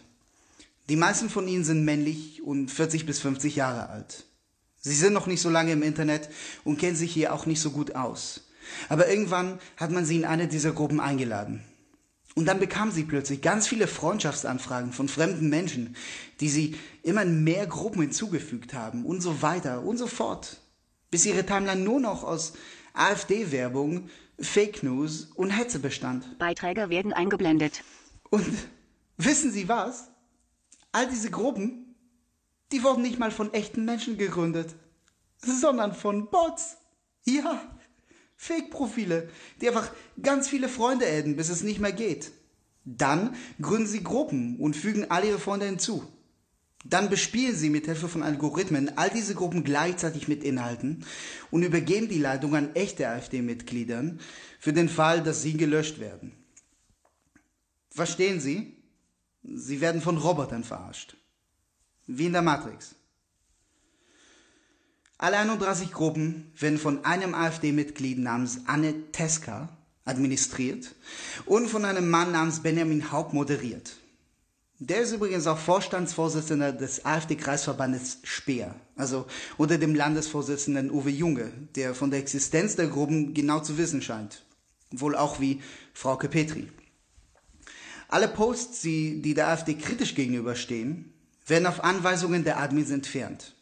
Die 0.89 0.97
meisten 0.97 1.29
von 1.29 1.47
ihnen 1.47 1.65
sind 1.65 1.85
männlich 1.85 2.43
und 2.43 2.71
40 2.71 3.05
bis 3.05 3.21
50 3.21 3.57
Jahre 3.57 3.91
alt. 3.91 4.25
Sie 4.81 4.95
sind 4.95 5.13
noch 5.13 5.27
nicht 5.27 5.43
so 5.43 5.51
lange 5.51 5.73
im 5.73 5.83
Internet 5.83 6.31
und 6.65 6.79
kennen 6.79 6.97
sich 6.97 7.13
hier 7.13 7.35
auch 7.35 7.45
nicht 7.45 7.61
so 7.61 7.71
gut 7.71 7.95
aus. 7.95 8.49
Aber 8.89 9.09
irgendwann 9.09 9.61
hat 9.77 9.91
man 9.91 10.07
sie 10.07 10.17
in 10.17 10.25
eine 10.25 10.49
dieser 10.49 10.73
Gruppen 10.73 11.01
eingeladen. 11.01 11.63
Und 12.37 12.47
dann 12.47 12.61
bekam 12.61 12.91
sie 12.91 13.05
plötzlich 13.05 13.43
ganz 13.43 13.67
viele 13.67 13.87
Freundschaftsanfragen 13.87 14.93
von 14.93 15.09
fremden 15.09 15.49
Menschen, 15.49 15.97
die 16.41 16.49
sie 16.49 16.77
immer 17.03 17.23
in 17.23 17.43
mehr 17.43 17.67
Gruppen 17.67 18.03
hinzugefügt 18.03 18.73
haben 18.73 19.05
und 19.05 19.21
so 19.21 19.43
weiter 19.43 19.83
und 19.83 19.97
so 19.97 20.07
fort, 20.07 20.61
bis 21.11 21.27
ihre 21.27 21.45
Timeline 21.45 21.83
nur 21.83 22.01
noch 22.01 22.23
aus 22.23 22.53
AfD-Werbung, 22.95 24.09
Fake 24.39 24.83
News 24.83 25.29
und 25.35 25.51
Hetze 25.51 25.81
bestand. 25.81 26.39
Beiträge 26.39 26.89
werden 26.89 27.13
eingeblendet. 27.13 27.83
Und 28.31 28.47
wissen 29.17 29.53
Sie 29.53 29.69
was? 29.69 30.11
All 30.93 31.09
diese 31.09 31.31
Gruppen, 31.31 31.95
die 32.73 32.83
wurden 32.83 33.03
nicht 33.03 33.19
mal 33.19 33.31
von 33.31 33.53
echten 33.53 33.85
Menschen 33.85 34.17
gegründet, 34.17 34.75
sondern 35.39 35.95
von 35.95 36.31
Bots. 36.31 36.77
Ja, 37.25 37.61
Fake-Profile, 38.43 39.29
die 39.61 39.69
einfach 39.69 39.93
ganz 40.23 40.49
viele 40.49 40.71
Freunde 40.71 41.05
adden, 41.07 41.37
bis 41.37 41.51
es 41.51 41.63
nicht 41.63 41.79
mehr 41.79 41.93
geht. 41.93 42.33
Dann 42.87 43.37
gründen 43.61 43.87
sie 43.87 44.03
Gruppen 44.03 44.57
und 44.57 44.75
fügen 44.75 45.11
all 45.11 45.27
ihre 45.27 45.39
Freunde 45.39 45.67
hinzu. 45.67 46.11
Dann 46.87 47.11
bespielen 47.11 47.55
sie 47.55 47.69
mit 47.69 47.85
Hilfe 47.85 48.09
von 48.09 48.23
Algorithmen 48.23 48.97
all 48.97 49.11
diese 49.11 49.35
Gruppen 49.35 49.63
gleichzeitig 49.63 50.27
mit 50.27 50.43
Inhalten 50.43 51.05
und 51.51 51.65
übergeben 51.65 52.09
die 52.09 52.19
Leitung 52.19 52.57
an 52.57 52.75
echte 52.75 53.07
AfD-Mitgliedern 53.11 54.21
für 54.59 54.73
den 54.73 54.89
Fall, 54.89 55.23
dass 55.23 55.43
sie 55.43 55.59
gelöscht 55.59 56.01
werden. 56.01 56.33
Verstehen 57.91 58.41
Sie? 58.41 58.75
Sie 59.43 59.83
werden 59.83 60.01
von 60.01 60.17
Robotern 60.17 60.65
verarscht. 60.65 61.15
Wie 62.07 62.25
in 62.25 62.33
der 62.33 62.41
Matrix. 62.41 62.95
Alle 65.23 65.37
31 65.37 65.93
Gruppen 65.93 66.51
werden 66.59 66.79
von 66.79 67.05
einem 67.05 67.35
AfD-Mitglied 67.35 68.19
namens 68.19 68.61
Anne 68.65 69.13
Teska 69.13 69.69
administriert 70.07 70.95
und 71.45 71.69
von 71.69 71.85
einem 71.85 72.09
Mann 72.09 72.33
namens 72.33 72.61
Benjamin 72.63 73.13
Haupt 73.13 73.35
moderiert. 73.35 73.99
Der 74.79 75.03
ist 75.03 75.13
übrigens 75.13 75.47
auch 75.47 75.59
Vorstandsvorsitzender 75.59 76.73
des 76.73 77.05
AfD-Kreisverbandes 77.05 78.21
Speer, 78.23 78.75
also 78.97 79.27
unter 79.59 79.77
dem 79.77 79.95
Landesvorsitzenden 79.95 80.91
Uwe 80.91 81.11
Junge, 81.11 81.53
der 81.77 81.95
von 81.95 82.11
der 82.11 82.21
Existenz 82.21 82.77
der 82.77 82.87
Gruppen 82.87 83.35
genau 83.35 83.61
zu 83.61 83.77
wissen 83.77 84.01
scheint. 84.01 84.47
Wohl 84.91 85.15
auch 85.15 85.39
wie 85.39 85.61
Frauke 85.93 86.31
Petri. 86.31 86.67
Alle 88.09 88.29
Posts, 88.29 88.81
die 88.81 89.35
der 89.35 89.49
AfD 89.49 89.75
kritisch 89.75 90.15
gegenüberstehen, 90.15 91.13
werden 91.47 91.67
auf 91.67 91.85
Anweisungen 91.85 92.43
der 92.43 92.59
Admins 92.59 92.89
entfernt. 92.89 93.55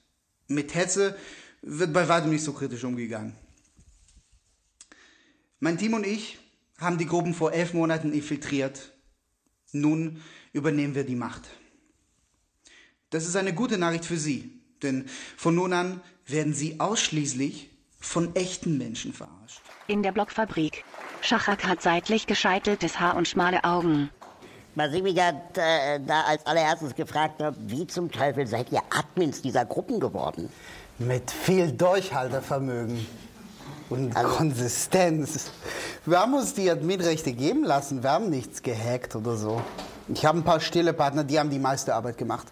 Mit 0.47 0.77
Hetze 0.77 1.17
wird 1.63 1.93
bei 1.93 2.09
weitem 2.09 2.31
nicht 2.31 2.45
so 2.45 2.53
kritisch 2.53 2.85
umgegangen. 2.85 3.35
Mein 5.61 5.79
Team 5.79 5.95
und 5.95 6.07
ich 6.07 6.39
haben 6.79 6.99
die 6.99 7.07
Gruppen 7.07 7.35
vor 7.35 7.53
elf 7.53 7.75
Monaten 7.75 8.13
infiltriert. 8.13 8.93
Nun 9.73 10.23
übernehmen 10.53 10.95
wir 10.95 11.05
die 11.05 11.17
Macht. 11.17 11.43
Das 13.11 13.27
ist 13.27 13.37
eine 13.37 13.55
gute 13.55 13.79
Nachricht 13.79 14.05
für 14.05 14.19
Sie, 14.19 14.53
denn 14.83 15.09
von 15.37 15.55
nun 15.55 15.73
an 15.73 16.01
werden 16.27 16.55
Sie 16.55 16.79
ausschließlich 16.79 17.71
von 17.99 18.35
echten 18.37 18.79
Menschen 18.79 19.13
verarscht. 19.13 19.63
In 19.89 20.03
der 20.03 20.13
Blockfabrik. 20.13 20.85
Schachak 21.21 21.67
hat 21.67 21.83
seitlich 21.83 22.27
gescheiteltes 22.27 23.01
Haar 23.01 23.17
und 23.17 23.27
schmale 23.27 23.65
Augen. 23.65 24.11
Was 24.77 24.93
ich 24.93 25.03
mich 25.03 25.19
hat, 25.21 25.59
äh, 25.59 25.99
da 26.07 26.21
als 26.21 26.47
allererstes 26.47 26.95
gefragt 26.95 27.43
habe, 27.43 27.57
wie 27.67 27.87
zum 27.89 28.13
Teufel 28.13 28.47
seid 28.47 28.71
ihr 28.71 28.83
Admins 28.91 29.43
dieser 29.43 29.65
Gruppen 29.65 29.99
geworden? 29.99 30.51
Mit 30.99 31.31
viel 31.31 31.73
Durchhaltevermögen 31.73 33.07
und 33.89 34.17
Also- 34.17 34.37
Konsistenz. 34.37 35.51
Wir 36.05 36.19
haben 36.21 36.35
uns 36.35 36.55
die 36.55 36.69
Adminrechte 36.71 37.33
geben 37.33 37.65
lassen. 37.65 38.03
Wir 38.03 38.11
haben 38.11 38.31
nichts 38.31 38.63
gehackt 38.63 39.15
oder 39.15 39.37
so. 39.37 39.63
Ich 40.09 40.25
habe 40.25 40.39
ein 40.39 40.43
paar 40.43 40.61
stille 40.61 40.93
Partner, 40.93 41.23
die 41.23 41.39
haben 41.39 41.51
die 41.51 41.59
meiste 41.59 41.95
Arbeit 41.95 42.19
gemacht. 42.19 42.49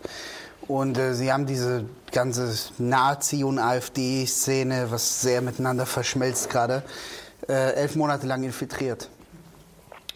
Und 0.69 0.99
äh, 0.99 1.15
sie 1.15 1.33
haben 1.33 1.47
diese 1.47 1.87
ganze 2.13 2.53
Nazi- 2.79 3.45
und 3.45 3.59
AfD-Szene, 3.59 4.91
was 4.91 5.23
sehr 5.23 5.41
miteinander 5.41 5.87
verschmelzt 5.87 6.51
gerade, 6.51 6.83
äh, 7.49 7.73
elf 7.75 7.95
Monate 7.97 8.27
lang 8.27 8.43
infiltriert. 8.45 9.09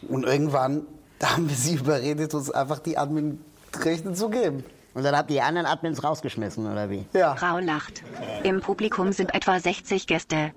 Und 0.08 0.25
irgendwann 0.25 0.87
haben 1.22 1.49
wir 1.49 1.56
sie 1.56 1.75
überredet, 1.75 2.34
uns 2.34 2.50
einfach 2.50 2.78
die 2.78 2.96
Adminrechte 2.99 4.12
zu 4.14 4.28
geben. 4.28 4.64
Und 4.94 5.04
dann 5.04 5.16
habt 5.16 5.30
ihr 5.30 5.35
die 5.37 5.40
anderen 5.42 5.66
Admins 5.66 6.02
rausgeschmissen, 6.02 6.70
oder 6.70 6.90
wie? 6.90 7.06
Ja. 7.12 7.37
Frau 7.37 7.59
lacht. 7.59 8.02
Im 8.42 8.61
Publikum 8.61 9.12
sind 9.12 9.32
etwa 9.35 9.59
60 9.61 10.06
Gäste. 10.06 10.52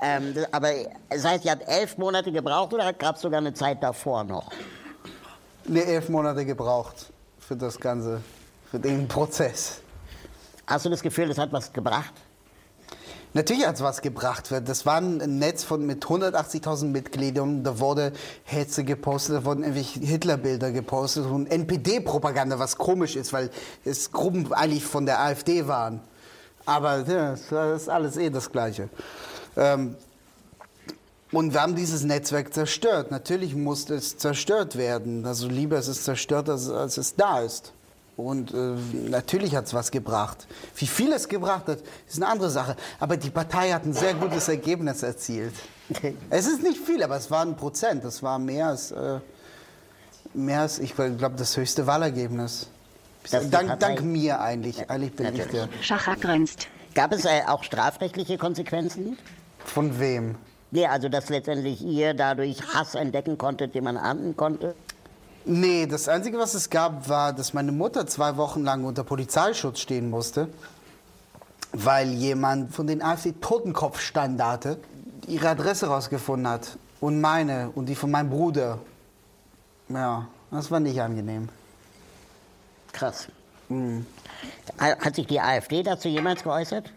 Ähm, 0.00 0.34
das- 0.34 0.52
aber 0.52 0.70
das 1.10 1.24
heißt, 1.24 1.44
ihr 1.44 1.50
habt 1.52 1.68
elf 1.68 1.98
Monate 1.98 2.32
gebraucht 2.32 2.72
oder 2.72 2.92
gab 2.92 3.16
es 3.16 3.22
sogar 3.22 3.38
eine 3.38 3.52
Zeit 3.54 3.82
davor 3.82 4.24
noch? 4.24 4.50
Ne, 5.66 5.84
elf 5.84 6.08
Monate 6.08 6.44
gebraucht 6.44 7.12
für 7.38 7.56
das 7.56 7.78
Ganze, 7.78 8.20
für 8.70 8.78
den 8.78 9.06
Prozess. 9.06 9.80
Hast 10.66 10.86
du 10.86 10.90
das 10.90 11.02
Gefühl, 11.02 11.28
das 11.28 11.38
hat 11.38 11.52
was 11.52 11.72
gebracht? 11.72 12.12
Natürlich 13.34 13.66
hat 13.66 13.74
es 13.74 13.82
was 13.82 14.00
gebracht. 14.00 14.54
Das 14.64 14.86
war 14.86 14.98
ein 14.98 15.38
Netz 15.38 15.64
von, 15.64 15.84
mit 15.84 16.04
180.000 16.04 16.86
Mitgliedern. 16.86 17.64
Da 17.64 17.80
wurde 17.80 18.12
Hetze 18.44 18.84
gepostet, 18.84 19.36
da 19.36 19.44
wurden 19.44 19.64
irgendwelche 19.64 19.98
Hitlerbilder 19.98 20.70
gepostet 20.70 21.26
und 21.26 21.48
NPD-Propaganda, 21.48 22.60
was 22.60 22.78
komisch 22.78 23.16
ist, 23.16 23.32
weil 23.32 23.50
es 23.84 24.12
Gruppen 24.12 24.52
eigentlich 24.52 24.84
von 24.84 25.04
der 25.04 25.20
AfD 25.20 25.66
waren. 25.66 26.00
Aber 26.64 27.00
ja, 27.08 27.36
das 27.50 27.82
ist 27.82 27.88
alles 27.88 28.16
eh 28.16 28.30
das 28.30 28.52
Gleiche. 28.52 28.88
Ähm, 29.56 29.96
und 31.32 31.52
wir 31.52 31.62
haben 31.62 31.74
dieses 31.74 32.04
Netzwerk 32.04 32.54
zerstört. 32.54 33.10
Natürlich 33.10 33.56
musste 33.56 33.96
es 33.96 34.16
zerstört 34.16 34.76
werden. 34.76 35.26
Also 35.26 35.48
lieber 35.48 35.76
ist 35.76 35.88
es 35.88 36.04
zerstört, 36.04 36.48
als, 36.48 36.70
als 36.70 36.96
es 36.96 37.16
da 37.16 37.40
ist. 37.40 37.72
Und 38.16 38.54
äh, 38.54 38.76
natürlich 39.08 39.56
hat 39.56 39.66
es 39.66 39.74
was 39.74 39.90
gebracht. 39.90 40.46
Wie 40.76 40.86
viel 40.86 41.12
es 41.12 41.28
gebracht 41.28 41.66
hat, 41.66 41.78
ist 42.06 42.16
eine 42.16 42.28
andere 42.28 42.50
Sache. 42.50 42.76
Aber 43.00 43.16
die 43.16 43.30
Partei 43.30 43.72
hat 43.72 43.84
ein 43.84 43.92
sehr 43.92 44.14
gutes 44.14 44.48
Ergebnis 44.48 45.02
erzielt. 45.02 45.54
Es 46.30 46.46
ist 46.46 46.62
nicht 46.62 46.78
viel, 46.78 47.02
aber 47.02 47.16
es 47.16 47.30
war 47.30 47.42
ein 47.44 47.56
Prozent. 47.56 48.04
Das 48.04 48.22
war 48.22 48.38
mehr 48.38 48.68
als, 48.68 48.92
äh, 48.92 49.18
mehr 50.32 50.60
als 50.60 50.78
ich 50.78 50.94
glaube, 50.94 51.34
das 51.36 51.56
höchste 51.56 51.86
Wahlergebnis. 51.86 52.68
Dank, 53.50 53.80
dank 53.80 54.02
mir 54.02 54.40
eigentlich. 54.40 54.88
Eigentlich 54.88 55.14
bin 55.14 55.34
ich 55.34 55.46
der. 55.46 55.68
Schachak 55.80 56.20
grinst. 56.20 56.68
Gab 56.94 57.12
es 57.12 57.24
äh, 57.24 57.42
auch 57.46 57.64
strafrechtliche 57.64 58.38
Konsequenzen? 58.38 59.18
Von 59.64 59.98
wem? 59.98 60.36
Nee, 60.70 60.86
also 60.86 61.08
dass 61.08 61.28
letztendlich 61.28 61.82
ihr 61.82 62.14
dadurch 62.14 62.62
Hass 62.74 62.94
entdecken 62.94 63.38
konntet, 63.38 63.74
den 63.74 63.84
man 63.84 63.96
ahnden 63.96 64.36
konnte? 64.36 64.74
Nee, 65.46 65.86
das 65.86 66.08
Einzige, 66.08 66.38
was 66.38 66.54
es 66.54 66.70
gab, 66.70 67.08
war, 67.08 67.32
dass 67.32 67.52
meine 67.52 67.72
Mutter 67.72 68.06
zwei 68.06 68.36
Wochen 68.36 68.62
lang 68.64 68.84
unter 68.84 69.04
Polizeischutz 69.04 69.80
stehen 69.80 70.08
musste, 70.08 70.48
weil 71.72 72.08
jemand 72.12 72.74
von 72.74 72.86
den 72.86 73.02
AfD-Totenkopf-Standarte 73.02 74.78
ihre 75.26 75.48
Adresse 75.50 75.86
rausgefunden 75.88 76.48
hat. 76.48 76.78
Und 77.00 77.20
meine 77.20 77.70
und 77.74 77.86
die 77.86 77.94
von 77.94 78.10
meinem 78.10 78.30
Bruder. 78.30 78.78
Ja, 79.90 80.28
das 80.50 80.70
war 80.70 80.80
nicht 80.80 81.00
angenehm. 81.02 81.50
Krass. 82.92 83.28
Ha- 83.70 84.98
Hat 84.98 85.14
sich 85.14 85.26
die 85.26 85.40
AfD 85.40 85.82
dazu 85.82 86.08
jemals 86.08 86.42
geäußert? 86.42 86.90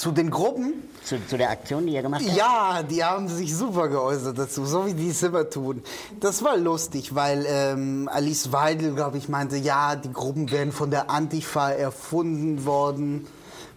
Zu 0.00 0.12
den 0.12 0.30
Gruppen? 0.30 0.88
Zu, 1.04 1.18
zu 1.26 1.36
der 1.36 1.50
Aktion, 1.50 1.86
die 1.86 1.92
ihr 1.92 2.00
gemacht 2.00 2.22
habt? 2.26 2.34
Ja, 2.34 2.82
die 2.82 3.04
haben 3.04 3.28
sich 3.28 3.54
super 3.54 3.88
geäußert 3.88 4.38
dazu, 4.38 4.64
so 4.64 4.86
wie 4.86 4.94
die 4.94 5.10
es 5.10 5.22
immer 5.22 5.50
tun. 5.50 5.82
Das 6.20 6.42
war 6.42 6.56
lustig, 6.56 7.14
weil 7.14 7.44
ähm, 7.46 8.08
Alice 8.10 8.50
Weidel, 8.50 8.94
glaube 8.94 9.18
ich, 9.18 9.28
meinte, 9.28 9.58
ja, 9.58 9.96
die 9.96 10.10
Gruppen 10.10 10.50
wären 10.50 10.72
von 10.72 10.90
der 10.90 11.10
Antifa 11.10 11.72
erfunden 11.72 12.64
worden 12.64 13.26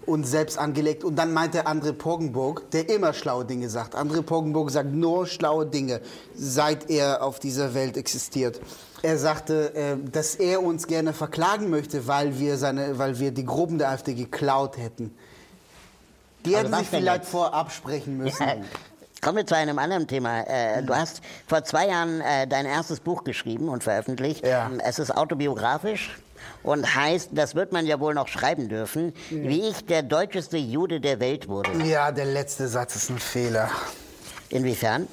und 0.06 0.24
selbst 0.24 0.58
angelegt. 0.58 1.04
Und 1.04 1.18
dann 1.18 1.34
meinte 1.34 1.68
André 1.68 1.92
Poggenburg, 1.92 2.72
der 2.72 2.88
immer 2.88 3.12
schlaue 3.12 3.44
Dinge 3.44 3.68
sagt. 3.68 3.94
André 3.94 4.22
Poggenburg 4.22 4.72
sagt 4.72 4.94
nur 4.94 5.28
schlaue 5.28 5.66
Dinge, 5.66 6.00
seit 6.36 6.90
er 6.90 7.22
auf 7.22 7.42
dieser 7.42 7.74
Welt 7.74 7.98
existiert. 7.98 8.62
Er 9.02 9.18
sagte, 9.18 9.76
äh, 9.76 9.98
dass 10.10 10.36
er 10.36 10.64
uns 10.64 10.88
gerne 10.88 11.12
verklagen 11.12 11.70
möchte, 11.70 12.08
weil 12.08 12.40
wir, 12.40 12.56
seine, 12.56 12.98
weil 12.98 13.20
wir 13.20 13.32
die 13.32 13.46
Gruppen 13.46 13.78
der 13.78 13.90
AfD 13.90 14.14
geklaut 14.14 14.78
hätten. 14.78 15.14
Die 16.46 16.56
hätten 16.56 16.74
sich 16.74 16.90
vielleicht 16.90 17.26
vorab 17.26 17.72
sprechen 17.72 18.18
müssen. 18.20 18.48
Ja. 18.48 18.56
Kommen 19.22 19.38
wir 19.38 19.46
zu 19.48 19.56
einem 19.56 19.80
anderen 19.80 20.08
Thema. 20.08 20.42
Äh, 20.42 20.84
Du 20.84 20.94
hast 20.94 21.22
vor 21.48 21.64
zwei 21.64 21.88
Jahren 21.88 22.20
äh, 22.22 22.46
dein 22.46 22.66
erstes 22.66 23.00
Buch 23.00 23.24
geschrieben 23.24 23.70
und 23.70 23.84
veröffentlicht. 23.84 24.46
Ja. 24.46 24.70
Es 24.84 25.00
ist 25.00 25.16
autobiografisch 25.16 26.18
und 26.62 26.94
heißt, 26.94 27.30
das 27.32 27.56
wird 27.56 27.72
man 27.72 27.86
ja 27.86 28.02
wohl 28.02 28.14
noch 28.14 28.28
schreiben 28.28 28.68
dürfen, 28.68 29.14
wie 29.30 29.62
ich 29.70 29.86
der 29.86 30.04
deutscheste 30.04 30.58
Jude 30.58 31.00
der 31.00 31.22
Welt 31.22 31.48
wurde. 31.48 31.72
Ja, 31.86 32.12
der 32.12 32.26
letzte 32.26 32.68
Satz 32.68 32.98
ist 32.98 33.10
ein 33.10 33.18
Fehler. 33.20 33.70
Inwiefern? 34.50 35.08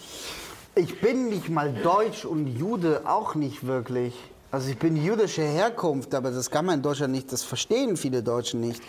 Ich 0.75 1.01
bin 1.01 1.29
nicht 1.29 1.49
mal 1.49 1.73
Deutsch 1.73 2.25
und 2.25 2.47
Jude 2.49 3.03
auch 3.05 3.37
nicht 3.37 3.67
wirklich. 3.67 4.15
Also 4.51 4.71
ich 4.71 4.79
bin 4.79 4.97
jüdischer 4.97 5.45
Herkunft, 5.45 6.15
aber 6.15 6.33
das 6.33 6.51
kann 6.51 6.67
man 6.67 6.77
in 6.77 6.83
Deutschland 6.83 7.13
nicht, 7.13 7.33
das 7.33 7.45
verstehen 7.45 7.97
viele 7.97 8.23
Deutschen 8.25 8.61
nicht. 8.61 8.83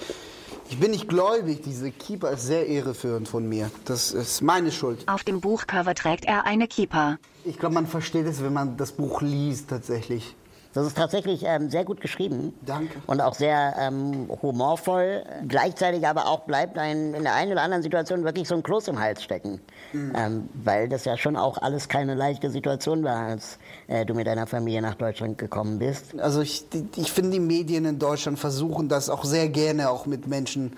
Ich 0.71 0.79
bin 0.79 0.91
nicht 0.91 1.09
gläubig, 1.09 1.63
diese 1.65 1.91
Keeper 1.91 2.31
ist 2.31 2.43
sehr 2.43 2.69
irreführend 2.69 3.27
von 3.27 3.45
mir. 3.45 3.69
Das 3.83 4.13
ist 4.13 4.41
meine 4.41 4.71
Schuld. 4.71 5.05
Auf 5.05 5.25
dem 5.25 5.41
Buchcover 5.41 5.93
trägt 5.93 6.23
er 6.23 6.45
eine 6.45 6.65
Kippa. 6.69 7.17
Ich 7.43 7.59
glaube, 7.59 7.75
man 7.75 7.87
versteht 7.87 8.25
es, 8.25 8.41
wenn 8.41 8.53
man 8.53 8.77
das 8.77 8.93
Buch 8.93 9.21
liest 9.21 9.69
tatsächlich. 9.69 10.33
Das 10.73 10.87
ist 10.87 10.95
tatsächlich 10.95 11.43
ähm, 11.45 11.69
sehr 11.69 11.83
gut 11.83 11.99
geschrieben. 12.01 12.53
Danke. 12.65 13.01
Und 13.07 13.21
auch 13.21 13.33
sehr 13.33 13.75
ähm, 13.77 14.29
humorvoll. 14.41 15.23
Gleichzeitig 15.47 16.07
aber 16.07 16.27
auch 16.27 16.41
bleibt 16.41 16.77
ein, 16.77 17.13
in 17.13 17.23
der 17.23 17.35
einen 17.35 17.51
oder 17.51 17.61
anderen 17.61 17.83
Situation 17.83 18.23
wirklich 18.23 18.47
so 18.47 18.55
ein 18.55 18.63
Kloß 18.63 18.87
im 18.87 18.99
Hals 18.99 19.21
stecken. 19.21 19.59
Mhm. 19.91 20.13
Ähm, 20.15 20.49
weil 20.53 20.87
das 20.87 21.05
ja 21.05 21.17
schon 21.17 21.35
auch 21.35 21.57
alles 21.57 21.89
keine 21.89 22.15
leichte 22.15 22.49
Situation 22.49 23.03
war, 23.03 23.17
als 23.17 23.59
äh, 23.87 24.05
du 24.05 24.13
mit 24.13 24.27
deiner 24.27 24.47
Familie 24.47 24.81
nach 24.81 24.95
Deutschland 24.95 25.37
gekommen 25.37 25.79
bist. 25.79 26.19
Also 26.19 26.41
ich, 26.41 26.65
ich 26.95 27.11
finde, 27.11 27.31
die 27.31 27.39
Medien 27.39 27.85
in 27.85 27.99
Deutschland 27.99 28.39
versuchen 28.39 28.87
das 28.87 29.09
auch 29.09 29.25
sehr 29.25 29.49
gerne, 29.49 29.89
auch 29.89 30.05
mit 30.05 30.27
Menschen 30.27 30.77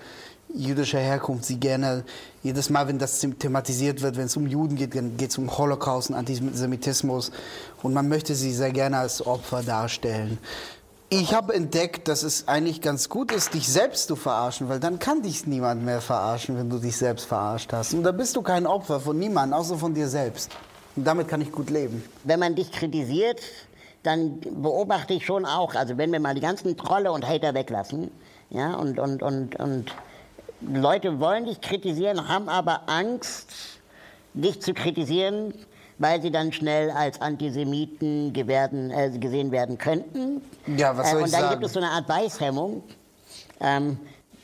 jüdischer 0.52 0.98
Herkunft. 0.98 1.44
Sie 1.44 1.58
gerne, 1.58 2.04
jedes 2.42 2.70
Mal, 2.70 2.88
wenn 2.88 2.98
das 2.98 3.20
them- 3.20 3.38
thematisiert 3.38 4.02
wird, 4.02 4.16
wenn 4.16 4.26
es 4.26 4.36
um 4.36 4.46
Juden 4.46 4.76
geht, 4.76 4.94
dann 4.94 5.16
geht 5.16 5.30
es 5.30 5.38
um 5.38 5.56
Holocaust 5.56 6.10
und 6.10 6.16
Antisemitismus. 6.16 7.32
Und 7.82 7.94
man 7.94 8.08
möchte 8.08 8.34
sie 8.34 8.52
sehr 8.52 8.72
gerne 8.72 8.98
als 8.98 9.26
Opfer 9.26 9.62
darstellen. 9.62 10.38
Ich 11.10 11.34
habe 11.34 11.54
entdeckt, 11.54 12.08
dass 12.08 12.22
es 12.22 12.48
eigentlich 12.48 12.80
ganz 12.80 13.08
gut 13.08 13.30
ist, 13.30 13.54
dich 13.54 13.68
selbst 13.68 14.08
zu 14.08 14.16
verarschen, 14.16 14.68
weil 14.68 14.80
dann 14.80 14.98
kann 14.98 15.22
dich 15.22 15.46
niemand 15.46 15.84
mehr 15.84 16.00
verarschen, 16.00 16.56
wenn 16.56 16.70
du 16.70 16.78
dich 16.78 16.96
selbst 16.96 17.26
verarscht 17.26 17.72
hast. 17.72 17.94
Und 17.94 18.02
da 18.02 18.10
bist 18.10 18.34
du 18.34 18.42
kein 18.42 18.66
Opfer 18.66 18.98
von 19.00 19.18
niemandem, 19.18 19.58
außer 19.58 19.76
von 19.76 19.94
dir 19.94 20.08
selbst. 20.08 20.50
Und 20.96 21.04
damit 21.04 21.28
kann 21.28 21.40
ich 21.40 21.52
gut 21.52 21.70
leben. 21.70 22.02
Wenn 22.24 22.40
man 22.40 22.54
dich 22.54 22.72
kritisiert, 22.72 23.40
dann 24.02 24.40
beobachte 24.40 25.14
ich 25.14 25.24
schon 25.24 25.44
auch, 25.44 25.74
also 25.74 25.98
wenn 25.98 26.10
wir 26.12 26.20
mal 26.20 26.34
die 26.34 26.40
ganzen 26.40 26.76
Trolle 26.76 27.12
und 27.12 27.26
Hater 27.26 27.54
weglassen, 27.54 28.10
ja, 28.50 28.74
und, 28.74 28.98
und, 28.98 29.22
und, 29.22 29.56
und 29.56 29.94
Leute 30.72 31.20
wollen 31.20 31.46
dich 31.46 31.60
kritisieren, 31.60 32.28
haben 32.28 32.48
aber 32.48 32.82
Angst, 32.86 33.52
dich 34.34 34.60
zu 34.60 34.74
kritisieren, 34.74 35.54
weil 35.98 36.20
sie 36.20 36.30
dann 36.30 36.52
schnell 36.52 36.90
als 36.90 37.20
Antisemiten 37.20 38.32
gewerden, 38.32 38.90
äh, 38.90 39.10
gesehen 39.18 39.52
werden 39.52 39.78
könnten. 39.78 40.42
Ja, 40.76 40.96
was 40.96 41.10
soll 41.10 41.20
äh, 41.20 41.22
und 41.22 41.28
ich 41.28 41.32
dann 41.32 41.42
sagen? 41.42 41.54
gibt 41.54 41.64
es 41.64 41.72
so 41.72 41.80
eine 41.80 41.90
Art 41.90 42.08
Weißhemmung. 42.08 42.82
Ähm, 43.60 43.98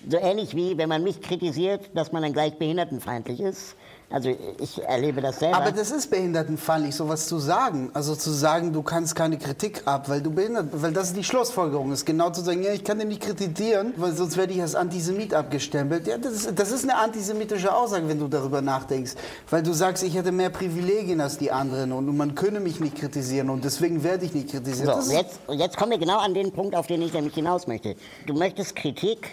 so 0.08 0.16
ähnlich 0.16 0.54
wie 0.54 0.78
wenn 0.78 0.88
man 0.88 1.02
mich 1.02 1.20
kritisiert, 1.20 1.90
dass 1.94 2.12
man 2.12 2.22
dann 2.22 2.32
gleich 2.32 2.56
behindertenfeindlich 2.58 3.40
ist. 3.40 3.76
Also 4.12 4.34
ich 4.58 4.82
erlebe 4.82 5.20
das 5.20 5.38
selber. 5.38 5.58
Aber 5.58 5.70
das 5.70 5.92
ist 5.92 6.10
behindertenfeindlich, 6.10 6.96
sowas 6.96 7.28
zu 7.28 7.38
sagen. 7.38 7.90
Also 7.94 8.16
zu 8.16 8.30
sagen, 8.30 8.72
du 8.72 8.82
kannst 8.82 9.14
keine 9.14 9.38
Kritik 9.38 9.82
ab, 9.84 10.08
weil 10.08 10.20
du 10.20 10.32
behindert 10.32 10.66
Weil 10.72 10.92
das 10.92 11.12
die 11.12 11.22
Schlussfolgerung. 11.22 11.92
Ist 11.92 12.04
genau 12.04 12.30
zu 12.30 12.40
sagen, 12.40 12.64
ja, 12.64 12.72
ich 12.72 12.82
kann 12.82 12.98
dich 12.98 13.06
nicht 13.06 13.22
kritisieren, 13.22 13.94
weil 13.96 14.12
sonst 14.12 14.36
werde 14.36 14.52
ich 14.52 14.60
als 14.60 14.74
Antisemit 14.74 15.32
abgestempelt. 15.32 16.08
Ja, 16.08 16.18
das 16.18 16.32
ist, 16.32 16.58
das 16.58 16.72
ist 16.72 16.82
eine 16.82 16.96
antisemitische 16.96 17.72
Aussage, 17.72 18.08
wenn 18.08 18.18
du 18.18 18.26
darüber 18.26 18.60
nachdenkst. 18.62 19.12
Weil 19.48 19.62
du 19.62 19.72
sagst, 19.72 20.02
ich 20.02 20.16
hätte 20.16 20.32
mehr 20.32 20.50
Privilegien 20.50 21.20
als 21.20 21.38
die 21.38 21.52
anderen 21.52 21.92
und 21.92 22.16
man 22.16 22.34
könne 22.34 22.58
mich 22.58 22.80
nicht 22.80 22.96
kritisieren 22.96 23.48
und 23.48 23.64
deswegen 23.64 24.02
werde 24.02 24.24
ich 24.24 24.34
nicht 24.34 24.50
kritisiert. 24.50 25.04
So, 25.04 25.12
jetzt, 25.12 25.38
jetzt 25.50 25.76
kommen 25.76 25.92
wir 25.92 25.98
genau 25.98 26.18
an 26.18 26.34
den 26.34 26.50
Punkt, 26.50 26.74
auf 26.74 26.88
den 26.88 27.00
ich 27.00 27.12
nämlich 27.12 27.34
hinaus 27.34 27.68
möchte. 27.68 27.94
Du 28.26 28.34
möchtest 28.34 28.74
Kritik 28.74 29.30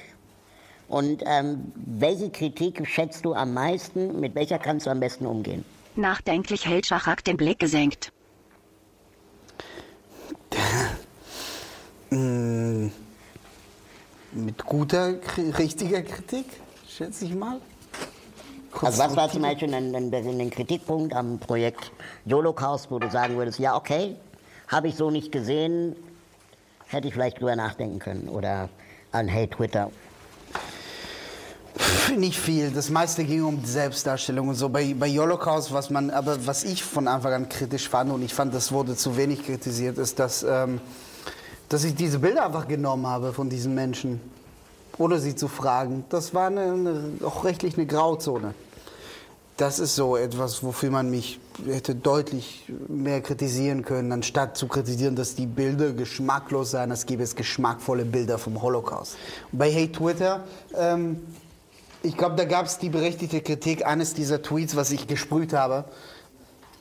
und 0.87 1.23
ähm, 1.25 1.71
welche 1.75 2.29
Kritik 2.29 2.87
schätzt 2.87 3.25
du 3.25 3.33
am 3.33 3.53
meisten? 3.53 4.19
Mit 4.19 4.35
welcher 4.35 4.57
kannst 4.57 4.85
du 4.85 4.89
am 4.89 4.99
besten 4.99 5.25
umgehen? 5.25 5.65
Nachdenklich 5.95 6.65
hält 6.65 6.85
Schachak 6.85 7.23
den 7.23 7.37
Blick 7.37 7.59
gesenkt. 7.59 8.11
Mm, 12.09 12.87
mit 14.31 14.65
guter, 14.65 15.15
richtiger 15.57 16.01
Kritik, 16.03 16.45
schätze 16.87 17.25
ich 17.25 17.35
mal. 17.35 17.59
Also 18.81 18.99
was 18.99 19.15
war 19.15 19.29
zum 19.29 19.41
Beispiel 19.41 19.73
ein, 19.73 19.95
ein, 19.95 20.13
ein 20.13 20.49
Kritikpunkt 20.51 21.13
am 21.13 21.39
Projekt 21.39 21.91
Holocaust, 22.29 22.91
wo 22.91 22.99
du 22.99 23.09
sagen 23.09 23.35
würdest, 23.35 23.59
ja 23.59 23.75
okay, 23.75 24.15
habe 24.67 24.87
ich 24.87 24.95
so 24.95 25.09
nicht 25.09 25.31
gesehen, 25.31 25.95
hätte 26.85 27.07
ich 27.07 27.13
vielleicht 27.13 27.39
drüber 27.39 27.55
nachdenken 27.55 27.99
können 27.99 28.29
oder 28.29 28.69
an 29.11 29.27
Hey 29.27 29.47
Twitter. 29.47 29.89
Nicht 32.17 32.39
viel. 32.39 32.71
Das 32.71 32.89
meiste 32.89 33.23
ging 33.23 33.43
um 33.43 33.61
die 33.61 33.69
Selbstdarstellung 33.69 34.49
und 34.49 34.55
so. 34.55 34.69
Bei, 34.69 34.93
bei 34.93 35.09
Holocaust, 35.09 35.73
was 35.73 35.89
man, 35.89 36.09
aber 36.09 36.45
was 36.45 36.63
ich 36.63 36.83
von 36.83 37.07
Anfang 37.07 37.33
an 37.33 37.49
kritisch 37.49 37.89
fand 37.89 38.11
und 38.11 38.21
ich 38.23 38.33
fand, 38.33 38.53
das 38.53 38.71
wurde 38.71 38.95
zu 38.95 39.17
wenig 39.17 39.45
kritisiert, 39.45 39.97
ist, 39.97 40.19
dass, 40.19 40.43
ähm, 40.43 40.79
dass 41.69 41.83
ich 41.83 41.95
diese 41.95 42.19
Bilder 42.19 42.45
einfach 42.45 42.67
genommen 42.67 43.07
habe 43.07 43.33
von 43.33 43.49
diesen 43.49 43.75
Menschen, 43.75 44.21
ohne 44.97 45.19
sie 45.19 45.35
zu 45.35 45.47
fragen. 45.47 46.05
Das 46.09 46.33
war 46.33 46.47
eine, 46.47 46.61
eine, 46.61 47.03
auch 47.23 47.43
rechtlich 47.43 47.77
eine 47.77 47.85
Grauzone. 47.85 48.53
Das 49.57 49.79
ist 49.79 49.95
so 49.95 50.15
etwas, 50.15 50.61
wofür 50.61 50.91
man 50.91 51.09
mich 51.09 51.39
hätte 51.65 51.95
deutlich 51.95 52.71
mehr 52.87 53.21
kritisieren 53.21 53.83
können, 53.83 54.11
anstatt 54.11 54.55
zu 54.55 54.67
kritisieren, 54.67 55.15
dass 55.15 55.33
die 55.33 55.47
Bilder 55.47 55.93
geschmacklos 55.93 56.71
seien, 56.71 56.91
als 56.91 57.07
gäbe 57.07 57.23
es 57.23 57.35
geschmackvolle 57.35 58.05
Bilder 58.05 58.37
vom 58.37 58.61
Holocaust. 58.61 59.17
Bei 59.51 59.71
Hey 59.71 59.91
Twitter, 59.91 60.43
ähm, 60.75 61.21
ich 62.03 62.15
glaube, 62.17 62.35
da 62.35 62.45
gab 62.45 62.65
es 62.65 62.77
die 62.77 62.89
berechtigte 62.89 63.41
Kritik. 63.41 63.85
Eines 63.85 64.13
dieser 64.13 64.41
Tweets, 64.41 64.75
was 64.75 64.91
ich 64.91 65.07
gesprüht 65.07 65.53
habe, 65.53 65.85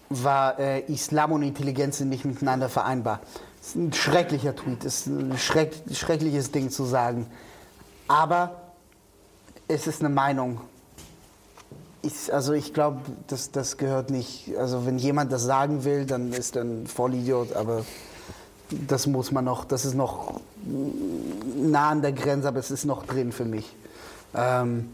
war 0.09 0.59
äh, 0.59 0.81
Islam 0.93 1.33
und 1.33 1.43
Intelligenz 1.43 1.99
sind 1.99 2.11
nicht 2.11 2.25
miteinander 2.25 2.69
vereinbar. 2.69 3.21
Das 3.59 3.69
ist 3.71 3.77
ein 3.77 3.93
schrecklicher 3.93 4.55
Tweet, 4.55 4.85
ist 4.85 5.07
ein 5.07 5.37
schreck, 5.39 5.73
schreckliches 5.93 6.53
Ding 6.53 6.71
zu 6.71 6.85
sagen. 6.85 7.27
Aber 8.07 8.61
es 9.67 9.87
ist 9.87 10.01
eine 10.01 10.15
Meinung. 10.15 10.61
Ich, 12.03 12.33
also 12.33 12.53
ich 12.53 12.73
glaube, 12.73 13.01
das, 13.27 13.51
das 13.51 13.79
gehört 13.79 14.11
nicht. 14.11 14.57
Also 14.57 14.87
wenn 14.87 14.99
jemand 14.99 15.33
das 15.33 15.43
sagen 15.43 15.85
will, 15.85 16.07
dann 16.07 16.33
ist 16.33 16.55
er 16.55 16.63
ein 16.63 16.87
Vollidiot, 16.87 17.55
aber 17.55 17.85
das 18.71 19.09
muss 19.09 19.33
man 19.33 19.45
noch, 19.45 19.65
das 19.65 19.85
ist 19.85 19.95
noch 19.95 20.41
nah 21.57 21.91
an 21.91 22.03
der 22.03 22.13
Grenze, 22.13 22.47
aber 22.47 22.61
es 22.61 22.71
ist 22.71 22.85
noch 22.85 23.05
drin 23.07 23.33
für 23.33 23.45
mich. 23.45 23.75
Ähm, 24.35 24.91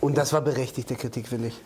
und 0.00 0.16
das 0.16 0.32
war 0.32 0.40
berechtigte 0.40 0.94
Kritik, 0.94 1.28
finde 1.28 1.48
ich. 1.48 1.60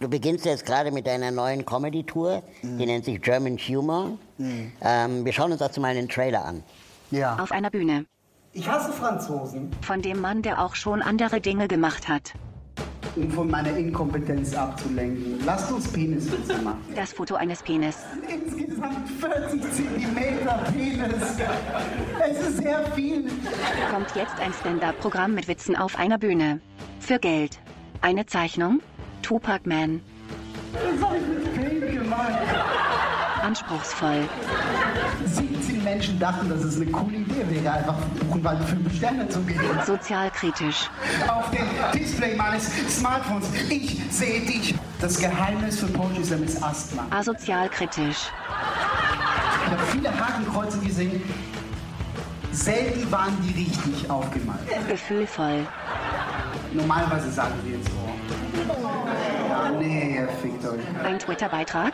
Du 0.00 0.08
beginnst 0.08 0.44
jetzt 0.44 0.64
gerade 0.64 0.92
mit 0.92 1.06
deiner 1.06 1.30
neuen 1.32 1.66
Comedy-Tour, 1.66 2.42
die 2.62 2.86
nennt 2.86 3.04
sich 3.04 3.20
German 3.20 3.56
Humor. 3.58 4.16
Ähm, 4.38 5.24
wir 5.24 5.32
schauen 5.32 5.50
uns 5.50 5.58
dazu 5.60 5.80
mal 5.80 5.88
einen 5.88 6.08
Trailer 6.08 6.44
an. 6.44 6.62
Ja. 7.10 7.36
Auf 7.38 7.50
einer 7.50 7.70
Bühne. 7.70 8.04
Ich 8.52 8.68
hasse 8.68 8.92
Franzosen, 8.92 9.70
Von 9.82 10.00
dem 10.02 10.20
Mann, 10.20 10.42
der 10.42 10.62
auch 10.62 10.74
schon 10.74 11.02
andere 11.02 11.40
Dinge 11.40 11.68
gemacht 11.68 12.08
hat. 12.08 12.32
Um 13.18 13.30
von 13.30 13.50
meiner 13.50 13.76
Inkompetenz 13.76 14.54
abzulenken. 14.54 15.40
Lasst 15.44 15.70
uns 15.72 15.88
Peniswitze 15.88 16.56
machen. 16.62 16.82
Das 16.94 17.12
Foto 17.12 17.34
eines 17.34 17.62
Penis. 17.62 17.96
Insgesamt 18.28 19.08
40 19.20 19.62
Zentimeter 19.72 20.64
Penis. 20.72 21.38
Es 22.30 22.40
ist 22.48 22.58
sehr 22.58 22.84
viel. 22.92 23.24
Kommt 23.90 24.14
jetzt 24.14 24.38
ein 24.40 24.52
Stand-up-Programm 24.60 25.34
mit 25.34 25.48
Witzen 25.48 25.76
auf 25.76 25.98
einer 25.98 26.18
Bühne. 26.18 26.60
Für 27.00 27.18
Geld. 27.18 27.58
Eine 28.00 28.26
Zeichnung? 28.26 28.80
Tupac 29.22 29.66
Man. 29.66 30.00
Das 30.72 31.04
habe 31.04 31.16
ich 31.16 31.26
mit 31.26 31.54
Pain 31.54 31.94
gemacht. 31.94 32.32
Anspruchsvoll. 33.42 34.28
17 35.24 35.84
Menschen 35.84 36.18
dachten, 36.18 36.48
dass 36.48 36.64
es 36.64 36.76
eine 36.76 36.90
coole 36.90 37.16
Idee 37.16 37.44
wäre, 37.48 37.72
einfach 37.74 37.94
Buchenwald 38.20 38.62
5 38.64 38.96
Sterne 38.96 39.28
zu 39.28 39.40
geben. 39.40 39.60
Sozialkritisch. 39.86 40.90
Auf 41.28 41.50
dem 41.50 41.66
Display 41.92 42.36
meines 42.36 42.70
Smartphones. 42.88 43.46
Ich 43.68 44.00
sehe 44.10 44.40
dich. 44.40 44.74
Das 45.00 45.18
Geheimnis 45.18 45.80
für 45.80 45.86
Poetry 45.86 46.24
Slam 46.24 46.42
ist 46.44 46.62
Asthma. 46.62 47.06
Asozialkritisch. 47.10 48.30
Ich 49.64 49.70
habe 49.70 49.82
viele 49.92 50.10
Hakenkreuze 50.10 50.78
gesehen. 50.78 51.22
Selten 52.52 53.10
waren 53.12 53.36
die 53.42 53.64
richtig 53.64 54.10
aufgemalt. 54.10 54.60
Gefühlvoll. 54.88 55.66
Normalerweise 56.72 57.30
sagen 57.30 57.54
wir 57.64 57.76
jetzt 57.76 57.88
so. 57.88 57.92
Nee, 59.78 60.16
ihr 60.16 60.28
fickt 60.42 60.64
euch. 60.64 60.80
Ein 61.04 61.18
Twitter-Beitrag? 61.18 61.92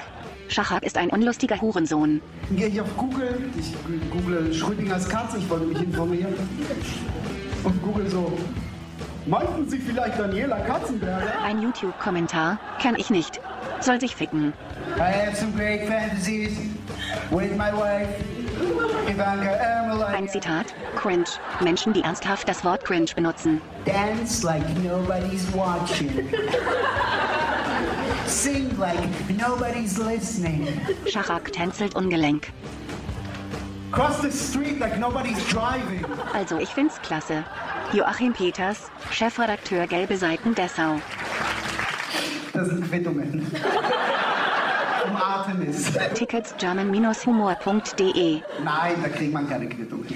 Schachak 0.55 0.85
ist 0.85 0.97
ein 0.97 1.11
unlustiger 1.11 1.61
Hurensohn. 1.61 2.23
Gehe 2.53 2.69
ich 2.69 2.81
auf 2.81 2.97
Google, 2.97 3.51
ich 3.59 3.73
google 4.09 4.55
Schrödingers 4.55 5.09
Katze, 5.09 5.39
ich 5.39 5.51
wollte 5.51 5.67
mich 5.67 5.83
informieren. 5.83 6.33
Und 7.65 7.83
google 7.83 8.09
so, 8.09 8.33
meinten 9.27 9.69
Sie 9.69 9.81
vielleicht 9.81 10.17
Daniela 10.17 10.61
Katzenberger? 10.61 11.43
Ein 11.45 11.61
YouTube-Kommentar? 11.61 12.61
Kenn 12.81 12.95
ich 12.95 13.11
nicht. 13.11 13.41
Soll 13.81 13.99
sich 13.99 14.15
ficken. 14.15 14.53
I 14.97 15.01
have 15.01 15.35
some 15.35 15.51
great 15.57 15.89
fantasies 15.89 16.57
with 17.33 17.51
my 17.57 17.73
wife. 17.73 18.09
Ein 20.15 20.29
Zitat? 20.29 20.67
Cringe. 20.95 21.25
Menschen, 21.61 21.93
die 21.93 22.03
ernsthaft 22.03 22.49
das 22.49 22.65
Wort 22.65 22.85
cringe 22.85 23.11
benutzen. 23.17 23.61
Dance 23.85 24.47
like 24.47 24.63
nobody's 24.85 25.53
watching. 25.53 26.29
Sing 28.27 28.71
like 28.79 28.99
nobody's 29.31 29.99
listening. 29.99 30.67
Schachak 31.07 31.53
tänzelt 31.53 31.95
ungelenk. 31.95 32.53
Cross 33.93 34.23
the 34.23 34.31
street 34.31 34.81
like 34.81 34.99
nobody's 34.99 35.39
driving. 35.47 36.05
Also 36.33 36.59
ich 36.59 36.71
find's 36.71 37.01
klasse. 37.03 37.45
Joachim 37.93 38.33
Peters, 38.33 38.91
Chefredakteur 39.11 39.87
Gelbe 39.87 40.17
Seiten 40.17 40.55
Dessau. 40.55 41.01
Das 42.53 42.69
sind 42.69 42.91
Quittungen. 42.91 43.47
Um 45.07 45.17
Artemis. 45.17 45.93
Tickets 46.15 46.55
german-humor.de. 46.57 48.43
Nein, 48.65 49.03
da 49.03 49.09
kriegt 49.09 49.33
man 49.33 49.49
keine 49.49 49.69
Quittungen. 49.69 50.07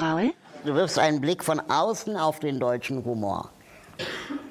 Raul? 0.00 0.32
Du 0.64 0.74
wirfst 0.74 0.98
einen 0.98 1.20
Blick 1.20 1.44
von 1.44 1.60
außen 1.60 2.16
auf 2.16 2.40
den 2.40 2.58
deutschen 2.58 3.04
Humor. 3.04 3.50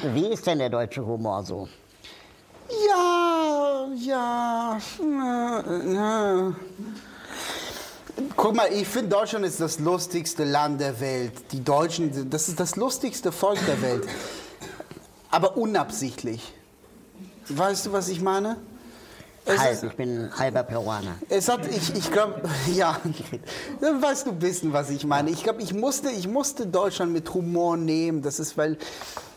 Wie 0.04 0.28
ist 0.28 0.46
denn 0.46 0.60
der 0.60 0.70
deutsche 0.70 1.06
Humor 1.06 1.44
so? 1.44 1.70
Ja, 2.90 3.88
ja. 3.96 4.78
na, 5.02 5.64
na. 5.84 6.56
Guck 8.36 8.54
mal, 8.54 8.68
ich 8.74 8.88
finde 8.88 9.10
Deutschland 9.10 9.46
ist 9.46 9.62
das 9.62 9.80
lustigste 9.80 10.44
Land 10.44 10.82
der 10.82 11.00
Welt. 11.00 11.52
Die 11.54 11.64
Deutschen, 11.64 12.30
das 12.30 12.50
ist 12.50 12.60
das 12.60 12.76
lustigste 12.76 13.32
Volk 13.32 13.60
der 13.66 13.82
Welt. 13.82 14.04
Aber 15.32 15.56
unabsichtlich. 15.56 16.54
Weißt 17.48 17.86
du, 17.86 17.94
was 17.94 18.10
ich 18.10 18.22
meine? 18.22 18.58
Halb, 19.46 19.84
ich 19.84 19.96
bin 19.96 20.30
halber 20.38 20.64
Peruaner. 20.64 21.16
Es 21.28 21.50
hat, 21.50 21.68
ich, 21.68 21.94
ich 21.96 22.12
glaube, 22.12 22.42
ja, 22.74 22.98
dann 23.82 24.02
weißt 24.02 24.28
du 24.28 24.32
ein 24.32 24.40
bisschen, 24.40 24.72
was 24.72 24.90
ich 24.90 25.06
meine. 25.06 25.30
Ich 25.32 25.44
glaube, 25.44 25.62
ich 25.62 25.74
musste, 25.74 26.10
ich 26.10 26.28
musste 26.28 26.66
Deutschland 26.66 27.12
mit 27.12 27.34
Humor 27.34 27.76
nehmen. 27.76 28.22
Das 28.22 28.40
ist, 28.40 28.58
weil 28.58 28.78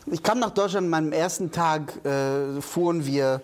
ich 0.05 0.23
kam 0.23 0.39
nach 0.39 0.51
Deutschland, 0.51 0.85
an 0.85 0.89
meinem 0.89 1.11
ersten 1.11 1.51
Tag 1.51 2.05
äh, 2.05 2.61
fuhren 2.61 3.05
wir 3.05 3.41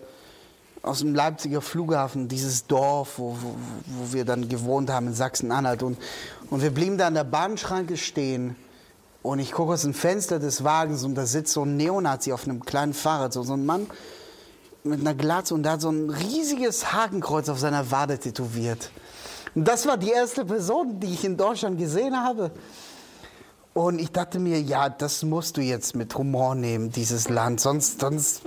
aus 0.81 0.99
dem 0.99 1.15
Leipziger 1.15 1.61
Flughafen, 1.61 2.27
dieses 2.27 2.67
Dorf, 2.67 3.17
wo, 3.17 3.37
wo, 3.41 3.55
wo 3.85 4.13
wir 4.13 4.25
dann 4.25 4.49
gewohnt 4.49 4.89
haben 4.89 5.07
in 5.07 5.13
Sachsen-Anhalt. 5.13 5.83
Und, 5.83 5.97
und 6.49 6.61
wir 6.61 6.71
blieben 6.71 6.97
da 6.97 7.07
an 7.07 7.13
der 7.13 7.23
Bahnschranke 7.23 7.97
stehen. 7.97 8.55
Und 9.21 9.39
ich 9.39 9.53
gucke 9.53 9.73
aus 9.73 9.83
dem 9.83 9.93
Fenster 9.93 10.39
des 10.39 10.65
Wagens 10.65 11.03
und 11.05 11.15
da 11.15 11.25
sitzt 11.25 11.53
so 11.53 11.63
ein 11.63 11.77
Neonazi 11.77 12.33
auf 12.33 12.45
einem 12.45 12.65
kleinen 12.65 12.93
Fahrrad, 12.93 13.31
so, 13.31 13.43
so 13.43 13.53
ein 13.53 13.65
Mann 13.65 13.87
mit 14.83 14.99
einer 14.99 15.13
Glatze 15.13 15.53
und 15.53 15.63
der 15.63 15.73
hat 15.73 15.81
so 15.81 15.89
ein 15.89 16.09
riesiges 16.09 16.93
Hakenkreuz 16.93 17.49
auf 17.49 17.59
seiner 17.59 17.89
Wade 17.91 18.19
tätowiert. 18.19 18.91
Und 19.55 19.67
das 19.67 19.85
war 19.85 19.97
die 19.97 20.09
erste 20.09 20.45
Person, 20.45 20.99
die 20.99 21.13
ich 21.13 21.23
in 21.23 21.37
Deutschland 21.37 21.77
gesehen 21.77 22.17
habe. 22.17 22.51
Und 23.73 23.99
ich 23.99 24.11
dachte 24.11 24.39
mir, 24.39 24.61
ja, 24.61 24.89
das 24.89 25.23
musst 25.23 25.57
du 25.57 25.61
jetzt 25.61 25.95
mit 25.95 26.15
Humor 26.15 26.53
nehmen, 26.53 26.91
dieses 26.91 27.29
Land, 27.29 27.59
sonst, 27.59 28.01
sonst, 28.01 28.41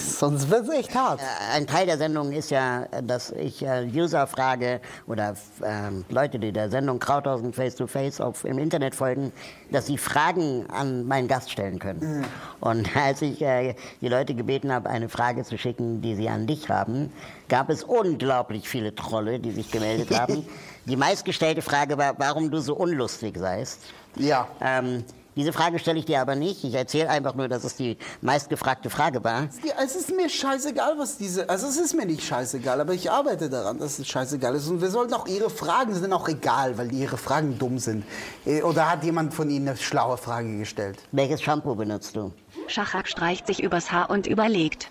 sonst 0.00 0.50
wird 0.50 0.68
es 0.68 0.74
echt 0.74 0.94
hart. 0.94 1.20
Ein 1.52 1.66
Teil 1.66 1.86
der 1.86 1.98
Sendung 1.98 2.32
ist 2.32 2.50
ja, 2.50 2.86
dass 3.02 3.30
ich 3.32 3.62
äh, 3.62 3.88
User 3.92 4.26
frage 4.26 4.80
oder 5.06 5.34
ähm, 5.64 6.04
Leute, 6.08 6.38
die 6.38 6.52
der 6.52 6.70
Sendung 6.70 6.98
Krauthausen 6.98 7.52
Face 7.52 7.76
to 7.76 7.86
Face 7.86 8.20
auf, 8.20 8.44
im 8.44 8.58
Internet 8.58 8.94
folgen, 8.94 9.32
dass 9.70 9.86
sie 9.86 9.98
Fragen 9.98 10.66
an 10.70 11.06
meinen 11.06 11.28
Gast 11.28 11.50
stellen 11.50 11.78
können. 11.78 12.24
Und 12.60 12.96
als 12.96 13.22
ich 13.22 13.42
äh, 13.42 13.74
die 14.00 14.08
Leute 14.08 14.34
gebeten 14.34 14.72
habe, 14.72 14.90
eine 14.90 15.08
Frage 15.08 15.44
zu 15.44 15.58
schicken, 15.58 16.00
die 16.00 16.14
sie 16.14 16.28
an 16.28 16.46
dich 16.46 16.68
haben, 16.68 17.12
gab 17.48 17.70
es 17.70 17.84
unglaublich 17.84 18.68
viele 18.68 18.94
Trolle, 18.94 19.38
die 19.38 19.50
sich 19.50 19.70
gemeldet 19.70 20.10
haben. 20.18 20.46
Die 20.86 20.96
meistgestellte 20.96 21.62
Frage 21.62 21.98
war, 21.98 22.14
warum 22.18 22.50
du 22.50 22.58
so 22.58 22.74
unlustig 22.74 23.36
seist. 23.38 23.80
Ja. 24.16 24.48
Ähm, 24.60 25.04
diese 25.40 25.54
Frage 25.54 25.78
stelle 25.78 25.98
ich 25.98 26.04
dir 26.04 26.20
aber 26.20 26.34
nicht. 26.34 26.62
Ich 26.64 26.74
erzähle 26.74 27.08
einfach 27.08 27.34
nur, 27.34 27.48
dass 27.48 27.64
es 27.64 27.74
die 27.74 27.96
meistgefragte 28.20 28.90
Frage 28.90 29.24
war. 29.24 29.48
Es 29.82 29.96
ist 29.96 30.14
mir 30.14 30.28
scheißegal, 30.28 30.98
was 30.98 31.16
diese. 31.16 31.48
Also, 31.48 31.66
es 31.66 31.78
ist 31.78 31.94
mir 31.94 32.04
nicht 32.04 32.22
scheißegal, 32.22 32.78
aber 32.78 32.92
ich 32.92 33.10
arbeite 33.10 33.48
daran, 33.48 33.78
dass 33.78 33.98
es 33.98 34.06
scheißegal 34.06 34.54
ist. 34.54 34.68
Und 34.68 34.82
wir 34.82 34.90
sollten 34.90 35.14
auch 35.14 35.26
Ihre 35.26 35.48
Fragen 35.48 35.94
sind 35.94 36.12
auch 36.12 36.28
egal, 36.28 36.76
weil 36.76 36.92
Ihre 36.92 37.16
Fragen 37.16 37.58
dumm 37.58 37.78
sind. 37.78 38.04
Eh, 38.44 38.60
Oder 38.60 38.90
hat 38.90 39.02
jemand 39.02 39.32
von 39.32 39.48
Ihnen 39.48 39.68
eine 39.68 39.78
schlaue 39.78 40.18
Frage 40.18 40.58
gestellt? 40.58 40.98
Welches 41.10 41.40
Shampoo 41.40 41.74
benutzt 41.74 42.14
du? 42.16 42.32
Schachak 42.66 43.08
streicht 43.08 43.46
sich 43.46 43.62
übers 43.62 43.90
Haar 43.90 44.10
und 44.10 44.26
überlegt. 44.26 44.90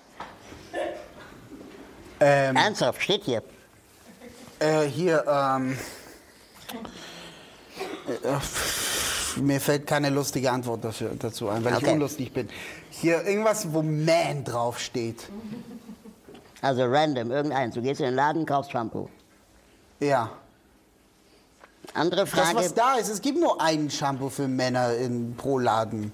Ernsthaft, 2.17 3.03
steht 3.03 3.23
hier. 3.23 3.43
Äh, 4.57 4.85
hier, 4.85 5.23
ähm. 5.27 5.77
Äh, 8.07 8.39
pff, 8.39 8.98
mir 9.41 9.59
fällt 9.61 9.87
keine 9.87 10.09
lustige 10.09 10.51
Antwort 10.51 10.81
dazu 11.19 11.49
ein, 11.49 11.63
weil 11.63 11.73
ich 11.73 11.79
Okay. 11.83 11.93
unlustig 11.93 12.31
bin. 12.33 12.49
Hier 12.89 13.23
irgendwas, 13.25 13.73
wo 13.73 13.81
Man 13.81 14.43
draufsteht. 14.43 15.23
Also 16.61 16.83
random, 16.83 17.31
irgendeins. 17.31 17.75
Du 17.75 17.81
gehst 17.81 17.99
in 18.01 18.07
den 18.07 18.15
Laden, 18.15 18.45
kaufst 18.45 18.71
Shampoo. 18.71 19.07
Ja. 19.99 20.29
Andere 21.93 22.21
Das, 22.21 22.29
Frage. 22.29 22.55
was 22.57 22.73
da 22.73 22.95
ist, 22.95 23.09
es 23.09 23.21
gibt 23.21 23.39
nur 23.39 23.61
einen 23.61 23.89
Shampoo 23.89 24.29
für 24.29 24.47
Männer 24.47 24.95
in, 24.95 25.35
pro 25.35 25.57
Laden. 25.57 26.11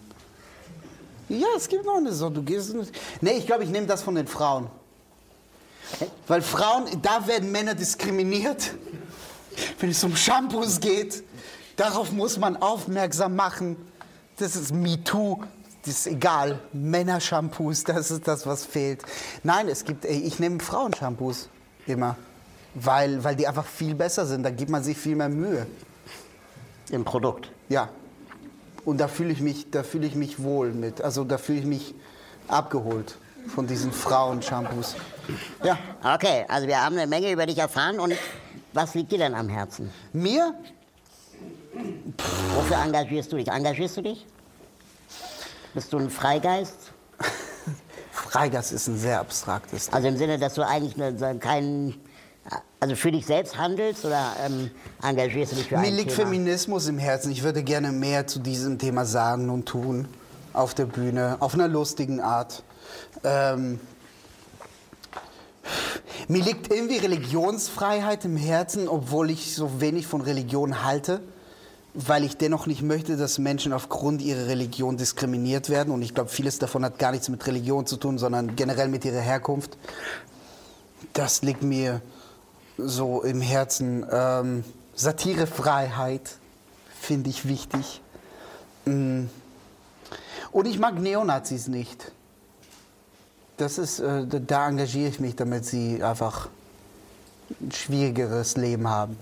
Ja, 1.27 1.47
es 1.57 1.67
gibt 1.67 1.85
noch 1.85 1.97
eine 1.97 2.13
so. 2.13 2.29
Du 2.29 2.43
gehst. 2.43 2.73
Nee, 3.21 3.31
ich 3.31 3.47
glaube, 3.47 3.63
ich 3.63 3.69
nehme 3.71 3.87
das 3.87 4.03
von 4.03 4.15
den 4.15 4.27
Frauen. 4.27 4.67
Weil 6.27 6.41
Frauen, 6.41 6.85
da 7.01 7.27
werden 7.27 7.51
Männer 7.51 7.75
diskriminiert. 7.75 8.73
Wenn 9.79 9.89
es 9.89 10.03
um 10.03 10.15
Shampoos 10.15 10.79
geht, 10.79 11.23
darauf 11.75 12.11
muss 12.11 12.37
man 12.37 12.57
aufmerksam 12.57 13.35
machen. 13.35 13.77
Das 14.37 14.55
ist 14.55 14.73
MeToo. 14.73 15.43
Das 15.83 15.99
ist 15.99 16.07
egal. 16.07 16.59
Männershampoos, 16.73 17.83
das 17.83 18.09
ist 18.09 18.27
das, 18.27 18.47
was 18.47 18.65
fehlt. 18.65 19.03
Nein, 19.43 19.67
es 19.69 19.85
gibt, 19.85 20.03
ich 20.05 20.39
nehme 20.39 20.59
Frauenshampoos 20.59 21.49
immer. 21.85 22.15
Weil, 22.73 23.23
weil 23.23 23.35
die 23.35 23.47
einfach 23.47 23.65
viel 23.65 23.95
besser 23.95 24.25
sind. 24.25 24.43
Da 24.43 24.49
gibt 24.49 24.69
man 24.71 24.83
sich 24.83 24.97
viel 24.97 25.15
mehr 25.15 25.29
Mühe. 25.29 25.67
Im 26.89 27.05
Produkt. 27.05 27.51
Ja. 27.69 27.89
Und 28.83 28.99
da 28.99 29.07
fühle 29.07 29.31
ich 29.31 29.41
mich, 29.41 29.71
da 29.71 29.83
fühle 29.83 30.07
ich 30.07 30.15
mich 30.15 30.41
wohl 30.41 30.71
mit. 30.71 31.01
Also 31.01 31.23
da 31.23 31.37
fühle 31.37 31.59
ich 31.59 31.65
mich 31.65 31.95
abgeholt 32.47 33.17
von 33.47 33.67
diesen 33.67 33.91
Frauenshampoos. 33.91 34.95
Ja. 35.63 35.77
Okay, 36.03 36.45
also 36.47 36.67
wir 36.67 36.83
haben 36.83 36.97
eine 36.97 37.07
Menge 37.07 37.31
über 37.31 37.45
dich 37.45 37.57
erfahren 37.57 37.99
und 37.99 38.13
was 38.73 38.93
liegt 38.93 39.11
dir 39.11 39.19
denn 39.19 39.35
am 39.35 39.49
Herzen? 39.49 39.91
Mir? 40.13 40.53
Wofür 42.55 42.77
engagierst 42.83 43.31
du 43.31 43.37
dich? 43.37 43.47
Engagierst 43.47 43.97
du 43.97 44.01
dich? 44.01 44.25
Bist 45.73 45.91
du 45.91 45.97
ein 45.97 46.09
Freigeist? 46.09 46.91
Freigeist 48.11 48.71
ist 48.71 48.87
ein 48.87 48.97
sehr 48.97 49.19
abstraktes. 49.19 49.91
Also 49.91 50.07
im 50.07 50.17
Sinne, 50.17 50.39
dass 50.39 50.53
du 50.55 50.65
eigentlich 50.65 50.95
ne- 50.97 51.37
keinen, 51.39 51.95
also 52.79 52.95
für 52.95 53.11
dich 53.11 53.25
selbst 53.25 53.57
handelst 53.57 54.05
oder 54.05 54.35
ähm, 54.45 54.71
engagierst 55.03 55.51
du 55.51 55.55
dich 55.57 55.67
für 55.67 55.77
Mir 55.77 55.91
liegt 55.91 56.11
Thema? 56.15 56.29
Feminismus 56.29 56.87
im 56.87 56.97
Herzen. 56.97 57.31
Ich 57.31 57.43
würde 57.43 57.63
gerne 57.63 57.91
mehr 57.91 58.25
zu 58.27 58.39
diesem 58.39 58.79
Thema 58.79 59.05
sagen 59.05 59.49
und 59.49 59.65
tun. 59.65 60.07
Auf 60.53 60.73
der 60.73 60.85
Bühne, 60.85 61.35
auf 61.41 61.53
einer 61.53 61.67
lustigen 61.67 62.21
Art. 62.21 62.63
Ähm, 63.25 63.79
mir 66.29 66.41
liegt 66.41 66.71
irgendwie 66.73 66.97
Religionsfreiheit 66.97 68.23
im 68.23 68.37
Herzen, 68.37 68.87
obwohl 68.87 69.29
ich 69.29 69.53
so 69.53 69.81
wenig 69.81 70.07
von 70.07 70.21
Religion 70.21 70.83
halte. 70.85 71.21
Weil 71.97 72.25
ich 72.25 72.35
dennoch 72.35 72.67
nicht 72.67 72.81
möchte, 72.81 73.15
dass 73.15 73.37
Menschen 73.39 73.71
aufgrund 73.71 74.21
ihrer 74.21 74.47
Religion 74.47 74.97
diskriminiert 74.97 75.69
werden. 75.69 75.93
Und 75.93 76.01
ich 76.01 76.13
glaube, 76.13 76.29
vieles 76.29 76.59
davon 76.59 76.83
hat 76.83 76.99
gar 76.99 77.11
nichts 77.11 77.29
mit 77.29 77.45
Religion 77.47 77.85
zu 77.85 77.95
tun, 77.95 78.17
sondern 78.17 78.57
generell 78.57 78.89
mit 78.89 79.05
ihrer 79.05 79.21
Herkunft. 79.21 79.77
Das 81.13 81.41
liegt 81.41 81.63
mir 81.63 82.01
so 82.77 83.21
im 83.23 83.39
Herzen. 83.39 84.05
Ähm, 84.11 84.65
Satirefreiheit 84.93 86.37
finde 86.99 87.29
ich 87.29 87.47
wichtig. 87.47 88.01
Mm. 88.85 89.25
Und 90.51 90.65
ich 90.67 90.77
mag 90.79 90.99
Neonazis 90.99 91.67
nicht. 91.69 92.11
Das 93.55 93.77
ist, 93.77 93.99
äh, 93.99 94.25
da- 94.27 94.39
da 94.39 94.67
engagiere 94.67 95.09
ich 95.09 95.21
mich, 95.21 95.37
damit 95.37 95.65
sie 95.65 96.03
einfach 96.03 96.49
ein 97.61 97.71
schwierigeres 97.71 98.57
Leben 98.57 98.89
haben. 98.89 99.17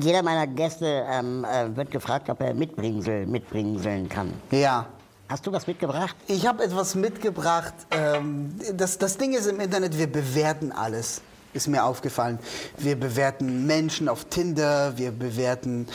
Jeder 0.00 0.22
meiner 0.22 0.46
Gäste 0.46 1.04
ähm, 1.08 1.44
äh, 1.44 1.74
wird 1.76 1.90
gefragt, 1.90 2.30
ob 2.30 2.40
er 2.40 2.54
Mitbringsel 2.54 3.26
mitbringseln 3.26 4.08
kann. 4.08 4.32
Ja. 4.50 4.86
Hast 5.28 5.46
du 5.46 5.52
was 5.52 5.66
mitgebracht? 5.66 6.14
Ich 6.26 6.46
habe 6.46 6.62
etwas 6.62 6.94
mitgebracht. 6.94 7.72
Ähm, 7.90 8.54
das, 8.74 8.98
das 8.98 9.16
Ding 9.16 9.32
ist 9.32 9.46
im 9.46 9.60
Internet, 9.60 9.96
wir 9.96 10.06
bewerten 10.06 10.72
alles. 10.72 11.22
Ist 11.54 11.68
mir 11.68 11.84
aufgefallen. 11.84 12.38
Wir 12.76 12.96
bewerten 12.96 13.66
Menschen 13.66 14.08
auf 14.08 14.26
Tinder, 14.26 14.96
wir 14.96 15.10
bewerten 15.10 15.86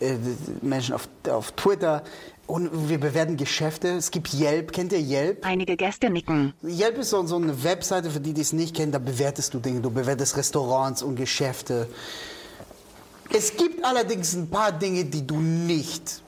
äh, 0.00 0.14
Menschen 0.62 0.94
auf, 0.94 1.08
auf 1.28 1.52
Twitter 1.52 2.02
und 2.46 2.88
wir 2.88 2.98
bewerten 2.98 3.36
Geschäfte. 3.36 3.88
Es 3.88 4.10
gibt 4.10 4.34
Yelp. 4.34 4.72
Kennt 4.72 4.92
ihr 4.92 5.00
Yelp? 5.00 5.44
Einige 5.44 5.76
Gäste 5.76 6.10
nicken. 6.10 6.52
Yelp 6.62 6.98
ist 6.98 7.10
so, 7.10 7.24
so 7.26 7.36
eine 7.36 7.64
Webseite, 7.64 8.10
für 8.10 8.20
die, 8.20 8.34
die 8.34 8.42
es 8.42 8.52
nicht 8.52 8.76
kennen, 8.76 8.92
da 8.92 8.98
bewertest 8.98 9.54
du 9.54 9.58
Dinge. 9.58 9.80
Du 9.80 9.90
bewertest 9.90 10.36
Restaurants 10.36 11.02
und 11.02 11.16
Geschäfte. 11.16 11.88
Es 13.30 13.56
gibt 13.56 13.84
allerdings 13.84 14.34
ein 14.34 14.48
paar 14.48 14.72
Dinge, 14.72 15.04
die 15.04 15.26
du 15.26 15.36
nicht 15.36 16.22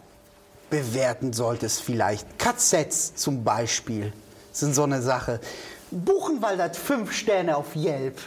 bewerten 0.71 1.33
solltest 1.33 1.83
vielleicht. 1.83 2.27
KZs 2.39 3.15
zum 3.15 3.45
Beispiel 3.45 4.13
sind 4.53 4.75
so 4.75 4.83
eine 4.83 5.03
Sache. 5.03 5.41
Buchenwald 5.91 6.61
hat 6.61 6.77
fünf 6.77 7.13
Sterne 7.13 7.57
auf 7.57 7.77
Yelp. 7.77 8.19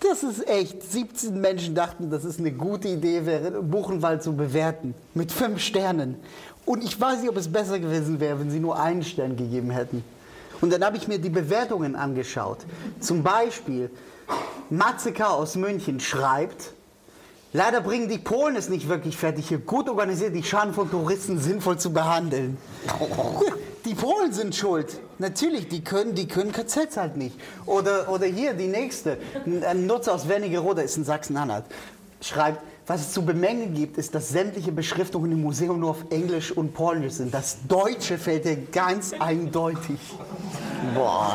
Das 0.00 0.22
ist 0.22 0.46
echt. 0.48 0.82
17 0.82 1.40
Menschen 1.40 1.74
dachten, 1.74 2.10
dass 2.10 2.24
es 2.24 2.38
eine 2.38 2.52
gute 2.52 2.88
Idee 2.88 3.26
wäre, 3.26 3.62
Buchenwald 3.62 4.22
zu 4.22 4.34
bewerten. 4.34 4.94
Mit 5.14 5.32
fünf 5.32 5.60
Sternen. 5.60 6.16
Und 6.64 6.82
ich 6.84 6.98
weiß 6.98 7.20
nicht, 7.20 7.30
ob 7.30 7.36
es 7.36 7.50
besser 7.50 7.78
gewesen 7.78 8.20
wäre, 8.20 8.38
wenn 8.40 8.50
sie 8.50 8.60
nur 8.60 8.78
einen 8.78 9.02
Stern 9.02 9.36
gegeben 9.36 9.70
hätten. 9.70 10.02
Und 10.60 10.72
dann 10.72 10.84
habe 10.84 10.96
ich 10.96 11.08
mir 11.08 11.18
die 11.18 11.30
Bewertungen 11.30 11.96
angeschaut. 11.96 12.58
Zum 13.00 13.22
Beispiel, 13.22 13.90
Matze 14.70 15.12
K. 15.12 15.26
aus 15.26 15.56
München 15.56 16.00
schreibt, 16.00 16.72
leider 17.54 17.80
bringen 17.80 18.08
die 18.10 18.18
Polen 18.18 18.56
es 18.56 18.68
nicht 18.68 18.88
wirklich 18.88 19.16
fertig, 19.16 19.48
hier 19.48 19.58
gut 19.58 19.88
organisiert 19.88 20.34
die 20.34 20.42
Scharen 20.42 20.74
von 20.74 20.90
Touristen 20.90 21.40
sinnvoll 21.40 21.78
zu 21.78 21.92
behandeln. 21.92 22.58
Die 23.84 23.94
Polen 23.94 24.32
sind 24.32 24.56
schuld. 24.56 24.98
Natürlich, 25.18 25.68
die 25.68 25.84
können, 25.84 26.14
die 26.14 26.26
können 26.26 26.52
KZs 26.52 26.96
halt 26.96 27.18
nicht. 27.18 27.38
Oder, 27.66 28.08
oder 28.08 28.24
hier, 28.24 28.54
die 28.54 28.66
nächste. 28.66 29.18
Ein 29.44 29.86
Nutzer 29.86 30.14
aus 30.14 30.26
Wernigerode 30.26 30.80
ist 30.80 30.96
in 30.96 31.04
Sachsen-Anhalt. 31.04 31.66
Schreibt, 32.22 32.62
was 32.86 33.02
es 33.02 33.12
zu 33.12 33.26
bemängeln 33.26 33.74
gibt, 33.74 33.98
ist, 33.98 34.14
dass 34.14 34.30
sämtliche 34.30 34.72
Beschriftungen 34.72 35.32
im 35.32 35.42
Museum 35.42 35.80
nur 35.80 35.90
auf 35.90 36.04
Englisch 36.08 36.50
und 36.50 36.72
Polnisch 36.72 37.14
sind. 37.14 37.34
Das 37.34 37.58
Deutsche 37.68 38.16
fällt 38.16 38.46
dir 38.46 38.56
ganz 38.56 39.12
eindeutig. 39.18 39.98
Boah. 40.94 41.34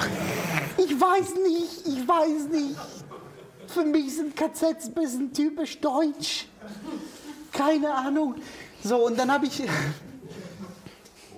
Ich 0.78 1.00
weiß 1.00 1.36
nicht, 1.48 1.88
ich 1.88 2.08
weiß 2.08 2.50
nicht. 2.52 2.76
Für 3.74 3.84
mich 3.84 4.16
sind 4.16 4.36
KZs 4.36 4.88
ein 4.88 4.94
bisschen 4.94 5.34
typisch 5.34 5.80
deutsch. 5.80 6.48
Keine 7.52 7.94
Ahnung. 7.94 8.36
So, 8.84 9.06
und 9.06 9.18
dann 9.18 9.32
habe 9.32 9.46
ich. 9.46 9.64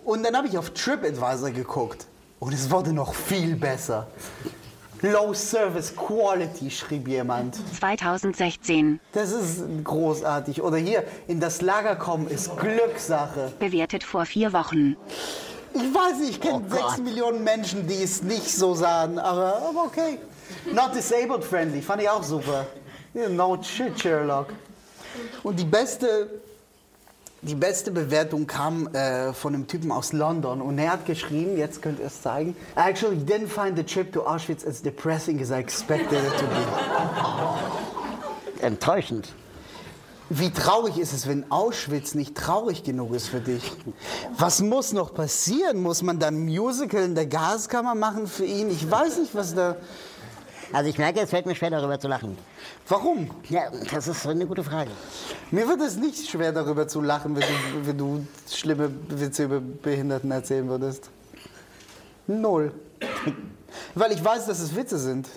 Und 0.04 0.24
dann 0.24 0.36
habe 0.36 0.48
ich 0.48 0.58
auf 0.58 0.72
TripAdvisor 0.72 1.52
geguckt. 1.52 2.08
Und 2.40 2.54
es 2.54 2.72
wurde 2.72 2.92
noch 2.92 3.14
viel 3.14 3.56
besser. 3.56 4.08
Low 5.04 5.32
Service 5.36 5.96
Quality, 5.96 6.72
schrieb 6.72 7.08
jemand. 7.08 7.60
2016. 7.80 9.00
Das 9.14 9.32
ist 9.32 9.64
großartig. 9.84 10.64
Oder 10.64 10.78
hier, 10.78 11.04
in 11.28 11.40
das 11.40 11.62
Lager 11.62 11.96
kommen 11.96 12.28
ist 12.28 12.58
Glückssache. 12.58 13.54
Bewertet 13.60 14.04
vor 14.04 14.26
vier 14.26 14.54
Wochen. 14.54 14.98
Ich 15.74 15.82
weiß 15.82 16.20
nicht, 16.20 16.30
ich 16.32 16.42
kenne 16.42 16.64
Oh 16.68 16.76
sechs. 16.76 16.98
Millionen 16.98 17.44
Menschen, 17.44 17.88
die 17.88 18.02
es 18.02 18.24
nicht 18.24 18.52
so 18.56 18.74
sahen, 18.74 19.20
aber, 19.20 19.58
aber 19.70 19.84
okay. 19.84 20.18
Not 20.74 20.96
disabled 20.96 21.44
friendly, 21.44 21.82
fand 21.82 22.02
ich 22.02 22.10
auch 22.10 22.24
super. 22.24 22.66
No 23.14 23.62
shit, 23.62 24.00
Sherlock. 24.00 24.48
Und 25.44 25.60
die 25.60 25.66
beste, 25.66 26.30
die 27.42 27.56
beste 27.56 27.92
Bewertung 27.92 28.48
kam 28.48 28.88
äh, 28.94 29.34
von 29.34 29.54
einem 29.54 29.68
Typen 29.68 29.92
aus 29.92 30.14
London 30.14 30.62
und 30.62 30.78
er 30.78 30.94
hat 30.94 31.06
geschrieben, 31.06 31.58
jetzt 31.58 31.82
könnt 31.82 32.00
ihr 32.00 32.06
es 32.06 32.22
zeigen, 32.22 32.56
I 32.78 32.90
actually 32.90 33.18
didn't 33.18 33.48
find 33.48 33.78
the 33.78 33.84
trip 33.84 34.14
to 34.14 34.22
Auschwitz 34.22 34.66
as 34.66 34.82
depressing 34.82 35.42
as 35.42 35.50
I 35.50 35.56
expected 35.56 36.20
it 36.20 36.38
to 36.38 36.46
be. 36.46 36.66
Enttäuschend. 38.62 39.34
Wie 40.34 40.50
traurig 40.50 40.98
ist 40.98 41.12
es, 41.12 41.28
wenn 41.28 41.52
Auschwitz 41.52 42.16
nicht 42.16 42.38
traurig 42.38 42.84
genug 42.84 43.14
ist 43.14 43.28
für 43.28 43.42
dich? 43.42 43.70
Was 44.38 44.62
muss 44.62 44.94
noch 44.94 45.14
passieren? 45.14 45.82
Muss 45.82 46.04
man 46.04 46.20
da 46.20 46.28
ein 46.28 46.46
Musical 46.46 47.04
in 47.04 47.16
der 47.16 47.26
Gaskammer 47.26 47.96
machen 47.96 48.28
für 48.28 48.46
ihn? 48.46 48.70
Ich 48.70 48.90
weiß 48.90 49.18
nicht, 49.18 49.36
was 49.36 49.54
da... 49.54 49.76
Also 50.74 50.90
ich 50.90 50.98
merke, 50.98 51.20
es 51.20 51.30
fällt 51.30 51.46
mir 51.46 51.56
schwer, 51.56 51.70
darüber 51.70 52.00
zu 52.00 52.08
lachen. 52.08 52.38
Warum? 52.88 53.30
Ja, 53.50 53.64
das 53.94 54.08
ist 54.08 54.26
eine 54.26 54.46
gute 54.46 54.64
Frage. 54.64 54.92
Mir 55.52 55.68
wird 55.68 55.82
es 55.82 55.98
nicht 55.98 56.30
schwer, 56.30 56.52
darüber 56.52 56.88
zu 56.88 57.02
lachen, 57.02 57.36
wenn 57.36 57.42
du, 57.42 57.88
wenn 57.88 57.98
du 57.98 58.28
schlimme 58.50 58.92
Witze 59.10 59.44
über 59.44 59.60
Behinderten 59.60 60.32
erzählen 60.32 60.68
würdest. 60.68 61.10
Null. 62.28 62.72
Weil 63.96 64.12
ich 64.14 64.24
weiß, 64.24 64.46
dass 64.46 64.60
es 64.60 64.76
Witze 64.76 64.98
sind. 64.98 65.28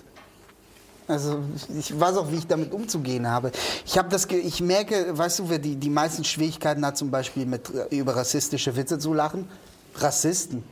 Also 1.07 1.39
ich 1.77 1.99
weiß 1.99 2.17
auch, 2.17 2.31
wie 2.31 2.37
ich 2.37 2.47
damit 2.47 2.71
umzugehen 2.73 3.29
habe. 3.29 3.51
Ich 3.85 3.97
habe 3.97 4.09
das, 4.09 4.25
ich 4.25 4.61
merke, 4.61 5.15
weißt 5.15 5.39
du, 5.39 5.49
wer 5.49 5.59
die, 5.59 5.75
die 5.75 5.89
meisten 5.89 6.23
Schwierigkeiten 6.23 6.83
hat, 6.85 6.97
zum 6.97 7.11
Beispiel 7.11 7.45
mit 7.45 7.69
äh, 7.69 7.95
über 7.95 8.15
rassistische 8.15 8.75
Witze 8.75 8.97
zu 8.97 9.13
lachen? 9.13 9.47
Rassisten. 9.95 10.63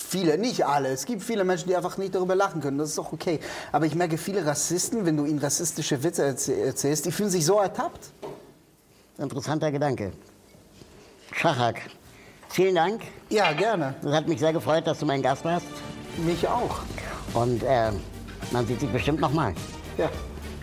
Viele, 0.00 0.38
nicht 0.38 0.64
alle. 0.64 0.90
Es 0.90 1.04
gibt 1.06 1.22
viele 1.24 1.42
Menschen, 1.44 1.68
die 1.68 1.76
einfach 1.76 1.98
nicht 1.98 2.14
darüber 2.14 2.36
lachen 2.36 2.60
können. 2.60 2.78
Das 2.78 2.90
ist 2.90 2.98
auch 3.00 3.12
okay. 3.12 3.40
Aber 3.72 3.84
ich 3.84 3.96
merke, 3.96 4.16
viele 4.16 4.46
Rassisten, 4.46 5.04
wenn 5.04 5.16
du 5.16 5.24
ihnen 5.26 5.40
rassistische 5.40 6.02
Witze 6.04 6.24
erzäh- 6.24 6.64
erzählst, 6.64 7.04
die 7.04 7.10
fühlen 7.12 7.30
sich 7.30 7.44
so 7.44 7.58
ertappt. 7.58 8.10
Interessanter 9.18 9.72
Gedanke. 9.72 10.12
Schachak, 11.32 11.80
vielen 12.48 12.76
Dank. 12.76 13.02
Ja, 13.28 13.52
gerne. 13.52 13.96
Es 14.02 14.12
hat 14.12 14.28
mich 14.28 14.38
sehr 14.38 14.52
gefreut, 14.52 14.86
dass 14.86 15.00
du 15.00 15.04
mein 15.06 15.20
Gast 15.20 15.44
warst. 15.44 15.66
Mich 16.18 16.46
auch. 16.46 16.78
Und 17.34 17.62
äh, 17.64 17.90
man 18.52 18.66
sieht 18.68 18.78
sich 18.80 18.90
bestimmt 18.90 19.20
nochmal. 19.20 19.52
Ja. 19.98 20.08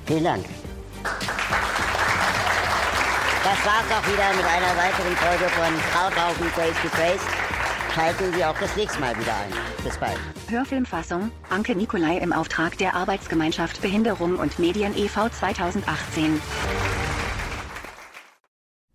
Vielen 0.05 0.23
Dank. 0.23 0.45
Das 3.43 3.59
war's 3.65 3.85
auch 3.91 4.07
wieder 4.07 4.33
mit 4.33 4.45
einer 4.45 4.75
weiteren 4.77 5.15
Folge 5.17 5.49
von 5.51 5.73
Krauthaufen 5.91 6.47
Face 6.51 6.75
to 6.81 6.87
Face. 6.89 7.21
Schalten 7.95 8.33
Sie 8.33 8.43
auch 8.43 8.59
das 8.59 8.75
nächste 8.75 8.99
Mal 8.99 9.17
wieder 9.17 9.33
ein. 9.37 9.53
Bis 9.81 9.97
bald. 9.97 10.19
Hörfilmfassung, 10.49 11.31
Anke 11.49 11.77
Nikolai 11.77 12.17
im 12.17 12.33
Auftrag 12.33 12.77
der 12.77 12.93
Arbeitsgemeinschaft 12.93 13.81
Behinderung 13.81 14.35
und 14.35 14.59
Medien 14.59 14.93
e.V. 14.97 15.29
2018. 15.29 16.41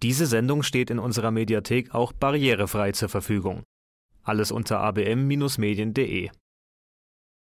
Diese 0.02 0.26
Sendung 0.26 0.62
steht 0.62 0.90
in 0.90 0.98
unserer 0.98 1.30
Mediathek 1.30 1.94
auch 1.94 2.12
barrierefrei 2.12 2.92
zur 2.92 3.08
Verfügung. 3.08 3.62
Alles 4.22 4.52
unter 4.52 4.80
abm-medien.de 4.80 6.28